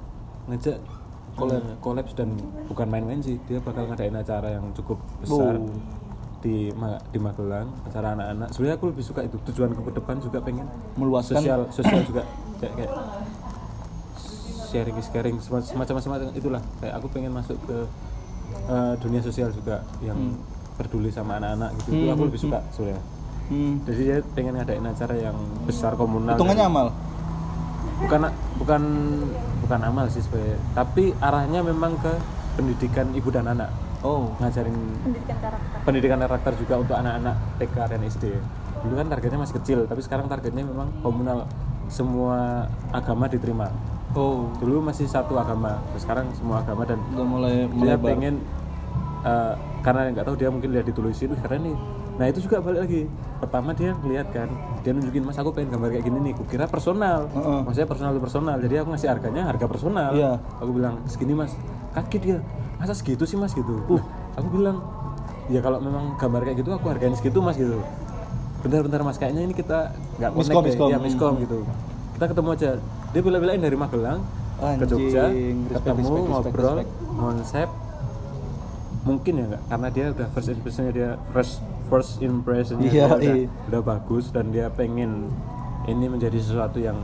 [0.46, 0.80] ngajak
[1.34, 2.32] collab, collabs dan
[2.64, 5.68] bukan main-main sih, dia bakal ngadain acara yang cukup besar Oh.
[6.38, 8.48] di Ma- di Magelang, acara anak-anak.
[8.50, 9.36] Sebenarnya aku lebih suka itu.
[9.42, 10.64] Tujuanku ke depan juga pengen
[10.94, 11.36] meluaskan.
[11.36, 12.22] sosial sosial juga.
[12.56, 12.92] Kayak kayak
[14.66, 16.62] sharing is caring semacam semacam itulah.
[16.78, 17.78] Kayak aku pengen masuk ke
[18.66, 20.16] eh, dunia sosial juga yang
[20.74, 21.88] peduli sama anak-anak gitu.
[21.90, 23.02] Itu Hmm, aku hmm, lebih suka sebenarnya.
[23.46, 23.78] Hmm.
[23.86, 26.90] jadi dia pengen ngadain acara yang besar komunal hitungannya amal
[28.00, 28.20] bukan
[28.60, 28.82] bukan
[29.64, 30.58] bukan amal sih sebenarnya.
[30.76, 32.12] Tapi arahnya memang ke
[32.56, 33.72] pendidikan ibu dan anak.
[34.04, 34.32] Oh.
[34.38, 35.78] Ngajarin pendidikan karakter.
[35.82, 38.24] pendidikan karakter juga untuk anak-anak TK dan SD
[38.76, 41.48] dulu kan targetnya masih kecil tapi sekarang targetnya memang komunal.
[41.86, 43.70] Semua agama diterima.
[44.14, 44.50] Oh.
[44.58, 48.06] Dulu masih satu agama terus sekarang semua agama dan udah mulai dia melebar.
[48.10, 48.34] pengen
[49.24, 51.76] eh, karena nggak tahu dia mungkin lihat ditulisin "Wih, keren nih
[52.16, 53.02] nah itu juga balik lagi.
[53.36, 54.48] Pertama dia ngeliat kan
[54.80, 56.32] dia nunjukin mas aku pengen gambar kayak gini nih.
[56.36, 57.28] Kukira personal.
[57.28, 57.60] Heeh.
[57.64, 58.56] maksudnya personal personal.
[58.56, 60.10] Jadi aku ngasih harganya harga personal.
[60.16, 60.32] Iya.
[60.56, 61.52] aku bilang segini mas.
[61.92, 62.38] Kaget dia.
[62.80, 63.52] Masa segitu sih mas?
[63.52, 63.76] Gitu.
[63.88, 64.02] Uh.
[64.40, 64.80] Aku bilang
[65.52, 67.60] ya kalau memang gambar kayak gitu aku hargain segitu mas.
[67.60, 67.76] Gitu.
[68.64, 70.68] Bentar-bentar mas kayaknya ini kita nggak connect Miskom, deh.
[70.72, 70.88] miskom.
[70.88, 71.58] ya miskom gitu.
[72.16, 72.70] Kita ketemu aja.
[73.12, 74.20] Dia bela-belain dari Magelang
[74.56, 76.90] ke Anjing, Jogja respect, ketemu respect, respect, ngobrol respect.
[77.20, 77.68] konsep.
[79.06, 83.34] Mungkin ya nggak karena dia udah first impressionnya dia first first impressionnya Iya, dia udah,
[83.36, 83.46] iya.
[83.68, 85.30] udah bagus dan dia pengen
[85.84, 86.98] ini menjadi sesuatu yang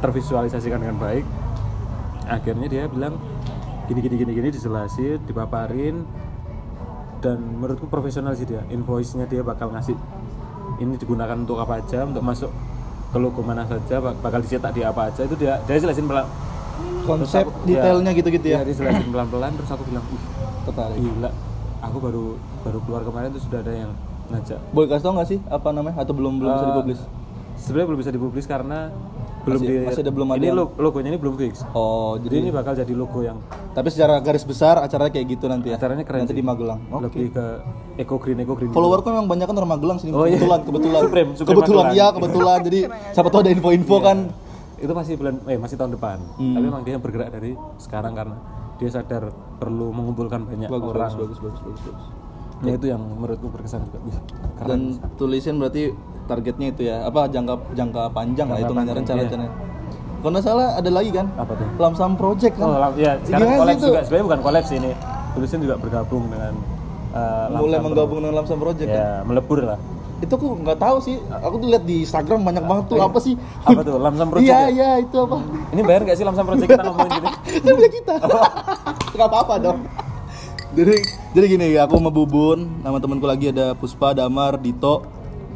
[0.00, 1.24] tervisualisasikan dengan baik.
[2.24, 3.20] Akhirnya dia bilang
[3.84, 6.04] gini gini gini gini dijelasin dipaparin.
[7.18, 9.96] Dan menurutku profesional sih dia invoice-nya dia bakal ngasih
[10.76, 12.52] ini digunakan untuk apa aja untuk masuk
[13.08, 15.20] ke logo mana saja bak- bakal dicetak di apa aja.
[15.22, 16.28] Itu dia dia jelasin pelan
[17.02, 18.60] konsep aku- detailnya ya, gitu-gitu ya.
[18.60, 20.22] dia jelasin pelan-pelan terus aku bilang "Ih,
[20.64, 20.96] tertarik.
[20.96, 21.30] gila
[21.80, 22.24] aku baru
[22.60, 23.92] baru keluar kemarin tuh sudah ada yang
[24.26, 24.58] ngajak.
[24.70, 25.96] Boleh kasih tau nggak sih apa namanya?
[25.98, 27.00] Atau belum belum bisa Eh, dipublis?
[27.56, 28.78] sebenarnya belum bisa dipublis karena
[29.42, 31.54] belum Masih- di masih ada belum ada ini yang- lo- logonya ini belum fix.
[31.70, 33.36] Oh jadi jadi ini bakal jadi logo yang
[33.70, 35.76] tapi secara garis besar acaranya kayak gitu nanti ya?
[35.76, 36.40] Acaranya keren nanti sih.
[36.40, 36.80] di Magelang.
[36.88, 37.04] Oke.
[37.06, 37.44] lebih ke
[37.98, 38.70] eco green eco green.
[38.70, 40.10] Followerku memang banyak kan orang Magelang sini.
[40.10, 40.34] Oh, iya.
[40.34, 41.00] kebetulan kebetulan.
[41.02, 41.94] Supreme, Supreme kebetulan Magelang.
[41.94, 42.58] iya kebetulan.
[42.62, 42.80] Jadi
[43.14, 44.18] siapa tahu ada info-info kan.
[44.74, 46.18] Itu masih bulan eh masih tahun depan.
[46.36, 46.54] Hmm.
[46.54, 48.36] tapi memang dia bergerak dari sekarang karena
[48.74, 51.10] dia sadar perlu mengumpulkan banyak bagus orang.
[51.12, 52.04] bagus bagus bagus bagus bagus
[52.64, 54.20] Nah, itu yang menurutku berkesan juga.
[54.56, 54.80] Keren dan
[55.20, 55.92] tulisin berarti
[56.24, 59.24] targetnya itu ya apa jangka jangka panjang lah hitungannya rencana iya.
[59.28, 59.52] rencananya
[60.24, 61.28] kalau salah ada lagi kan?
[61.36, 61.68] Apa tuh?
[61.76, 62.64] Lamsam Project kan?
[62.64, 63.92] Oh lam- ya sekarang itu?
[63.92, 64.00] juga.
[64.08, 64.90] Sebenarnya bukan collab sih ini.
[65.36, 66.56] Tulisin juga bergabung dengan
[67.12, 68.96] eh, mulai menggabung dengan Lamsam Project Pro.
[68.96, 69.04] kan?
[69.04, 69.20] ya?
[69.20, 69.78] melebur lah.
[70.24, 71.20] Itu aku nggak tahu sih.
[71.28, 73.36] Aku tuh lihat di Instagram banyak banget tuh apa sih?
[73.68, 74.00] Apa tuh?
[74.00, 74.68] Lamsam Project iya ya?
[74.72, 75.36] iya itu apa?
[75.76, 78.14] Ini bayar nggak sih Lamsam Project kita ngomongin gini kan kita.
[79.12, 79.78] Nggak apa-apa dong
[80.74, 80.96] jadi
[81.30, 85.06] jadi gini aku sama Bubun nama temanku lagi ada Puspa Damar Dito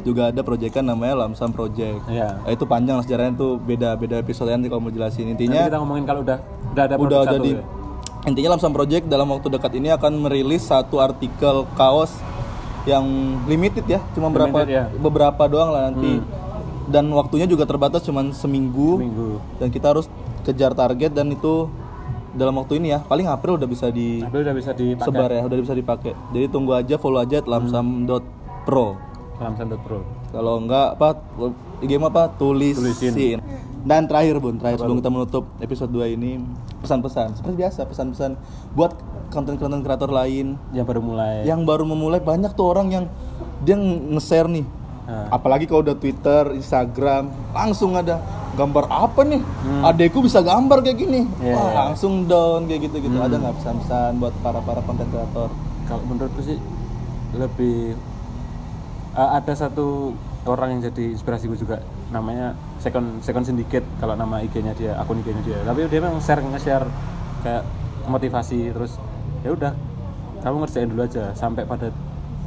[0.07, 2.39] juga ada proyekan namanya Lamsam Project Iya.
[2.47, 5.67] Eh, itu panjang lah sejarahnya tuh beda beda episode nanti kalau mau jelasin Nanti intinya
[5.67, 6.37] kita ngomongin kalau udah
[6.71, 7.63] udah ada udah jadi ya.
[8.31, 12.15] intinya Lamsam Project dalam waktu dekat ini akan merilis satu artikel kaos
[12.87, 13.03] yang
[13.43, 14.83] limited ya cuma berapa Limited, ya.
[15.03, 16.23] beberapa doang lah nanti
[16.87, 20.07] dan waktunya juga terbatas cuma seminggu, minggu dan kita harus
[20.47, 21.67] kejar target dan itu
[22.35, 25.57] dalam waktu ini ya paling April udah bisa disebar tapi udah bisa dipakai ya udah
[25.59, 28.87] bisa dipakai jadi tunggu aja follow aja lamsam.pro
[29.39, 31.09] Lamsam.pro kalau enggak apa
[31.81, 32.93] mah apa tulisin.
[32.93, 33.37] Tulisin.
[33.79, 36.43] Dan terakhir Bun, terakhir sebelum kita menutup episode 2 ini
[36.83, 37.39] pesan-pesan.
[37.39, 38.31] Seperti biasa pesan-pesan
[38.75, 38.91] buat
[39.31, 43.05] konten-konten kreator lain yang baru mulai yang baru memulai banyak tuh orang yang
[43.63, 44.65] dia nge-share nih.
[45.09, 45.33] Nah.
[45.33, 48.21] Apalagi kalau udah Twitter, Instagram, langsung ada
[48.53, 49.41] gambar apa nih?
[49.81, 51.25] Adekku bisa gambar kayak gini.
[51.25, 51.41] Hmm.
[51.41, 51.73] Iya, Wah, iya.
[51.81, 53.17] langsung down kayak gitu-gitu.
[53.17, 53.25] Hmm.
[53.25, 55.49] Ada nggak pesan-pesan buat para-para konten kreator?
[55.89, 56.61] kalau menurutku sih
[57.33, 57.97] lebih
[59.17, 60.13] uh, ada satu
[60.45, 61.81] orang yang jadi inspirasiku juga
[62.13, 66.45] namanya second second syndicate kalau nama IG-nya dia akun IG-nya dia tapi dia memang share
[66.45, 66.85] nge-share
[67.41, 67.65] kayak
[68.05, 69.01] motivasi terus
[69.41, 69.73] ya udah
[70.45, 71.91] kamu ngerjain dulu aja sampai pada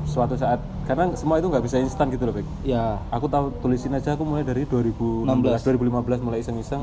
[0.07, 2.47] suatu saat karena semua itu nggak bisa instan gitu loh Bek.
[2.62, 5.78] Ya, aku tahu tulisin aja aku mulai dari 2016 2015
[6.20, 6.83] mulai iseng-iseng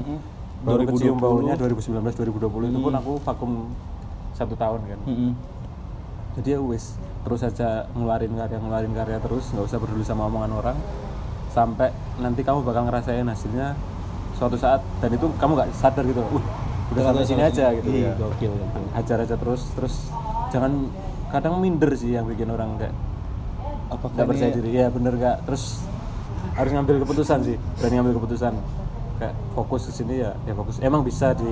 [0.60, 0.92] baru 2020.
[0.94, 3.52] kecium baunya 2019 2020 itu pun aku vakum
[4.34, 5.32] satu tahun kan mm-mm.
[6.36, 10.52] jadi ya wis terus aja ngeluarin karya ngeluarin karya terus nggak usah peduli sama omongan
[10.54, 10.78] orang
[11.50, 13.76] sampai nanti kamu bakal ngerasain hasilnya
[14.34, 16.46] suatu saat dan itu kamu nggak sadar gitu uh
[16.90, 18.84] udah sampai sini aja gitu Iya, ya gokil, gokil.
[18.96, 19.96] hajar aja terus terus
[20.50, 20.90] jangan
[21.30, 22.96] kadang minder sih yang bikin orang kayak
[23.90, 25.82] Apakah nggak percaya diri ya bener nggak terus
[26.54, 28.54] harus ngambil keputusan sih berani ngambil keputusan
[29.18, 31.52] kayak fokus ke sini ya ya fokus emang bisa di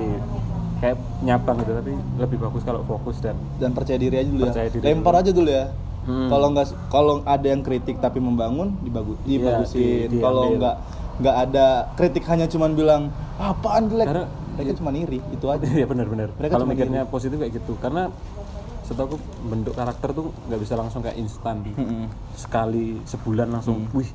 [0.77, 4.63] kayak nyabang gitu tapi lebih bagus kalau fokus dan dan percaya diri aja dulu Percaya
[4.63, 4.71] ya.
[4.71, 5.65] diri Lempar aja dulu ya.
[6.07, 6.29] Hmm.
[6.29, 10.07] Kalau nggak kalau ada yang kritik tapi membangun dibagus dibagusin.
[10.07, 10.75] di- Kalau nggak
[11.17, 11.65] nggak ada
[11.95, 13.01] kritik hanya cuman bilang
[13.35, 14.07] "Ah, apaan jelek.
[14.55, 15.65] Mereka cuma iri itu aja.
[15.65, 16.31] Iya benar-benar.
[16.33, 18.07] Mereka Kalau mikirnya positif kayak gitu, karena
[18.87, 22.07] setahu aku bentuk karakter tuh nggak bisa langsung kayak instan Mm-mm.
[22.33, 23.91] sekali sebulan langsung, Hmm.
[23.93, 24.07] wih,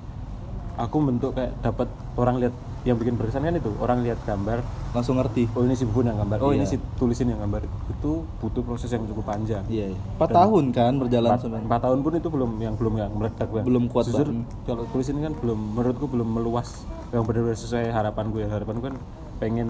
[0.74, 4.58] aku bentuk kayak dapat orang lihat yang bikin berkesan kan itu orang lihat gambar,
[4.90, 5.46] Langsung ngerti.
[5.52, 6.72] oh ini si Bubun yang gambar, oh ini Iya.
[6.72, 9.62] si tulisin yang gambar, itu butuh proses yang cukup panjang.
[9.66, 9.86] Iya.
[9.88, 9.98] iya.
[10.16, 11.64] 4 tahun kan berjalan Empat, sebenarnya.
[11.64, 13.64] empat tahun pun itu belum yang belum yang meledak Bang.
[13.64, 14.48] Belum kuat Jujur banget.
[14.64, 16.68] kalau tulisin kan belum menurutku belum meluas
[17.08, 18.42] yang benar-benar sesuai harapan gue.
[18.42, 18.96] Harapan gue kan
[19.38, 19.68] pengen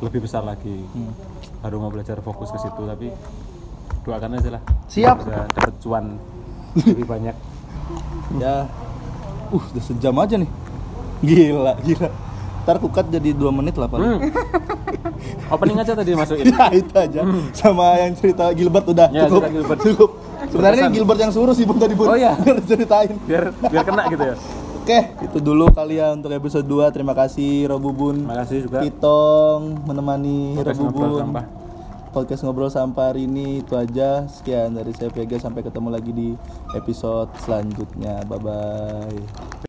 [0.00, 0.82] lebih besar lagi.
[0.88, 1.12] Hmm.
[1.58, 3.08] Baru mau belajar fokus ke situ tapi
[4.08, 4.62] doakan aja lah.
[4.88, 5.16] Siap.
[5.20, 6.04] Bisa dapet cuan
[6.74, 7.36] lebih banyak.
[8.36, 8.68] Ya.
[9.48, 10.50] Uh, udah sejam aja nih.
[11.24, 12.12] Gila, gila.
[12.68, 14.20] Ntar kukat jadi 2 menit lah paling.
[14.20, 14.28] Hmm.
[15.56, 16.52] Opening aja tadi masukin.
[16.52, 17.20] Ya itu aja.
[17.56, 19.48] Sama yang cerita Gilbert udah Ya, cukup.
[19.48, 19.80] Gilbert.
[19.80, 20.10] Cukup.
[20.52, 20.96] Sebenarnya Berkesan.
[21.00, 22.12] Gilbert yang suruh sih Bun tadi Bun.
[22.12, 22.36] Oh, iya.
[22.68, 23.16] ceritain.
[23.24, 24.36] Biar biar kena gitu ya.
[24.84, 26.92] Oke, itu dulu kali ya untuk episode 2.
[26.92, 28.28] Terima kasih Robubun.
[28.28, 28.78] Terima kasih juga.
[28.84, 31.32] Kitong menemani Robubun.
[32.08, 34.24] Podcast ngobrol sampah hari ini itu aja.
[34.24, 36.28] Sekian dari saya Vega sampai ketemu lagi di
[36.72, 38.24] episode selanjutnya.
[38.24, 39.67] Bye bye.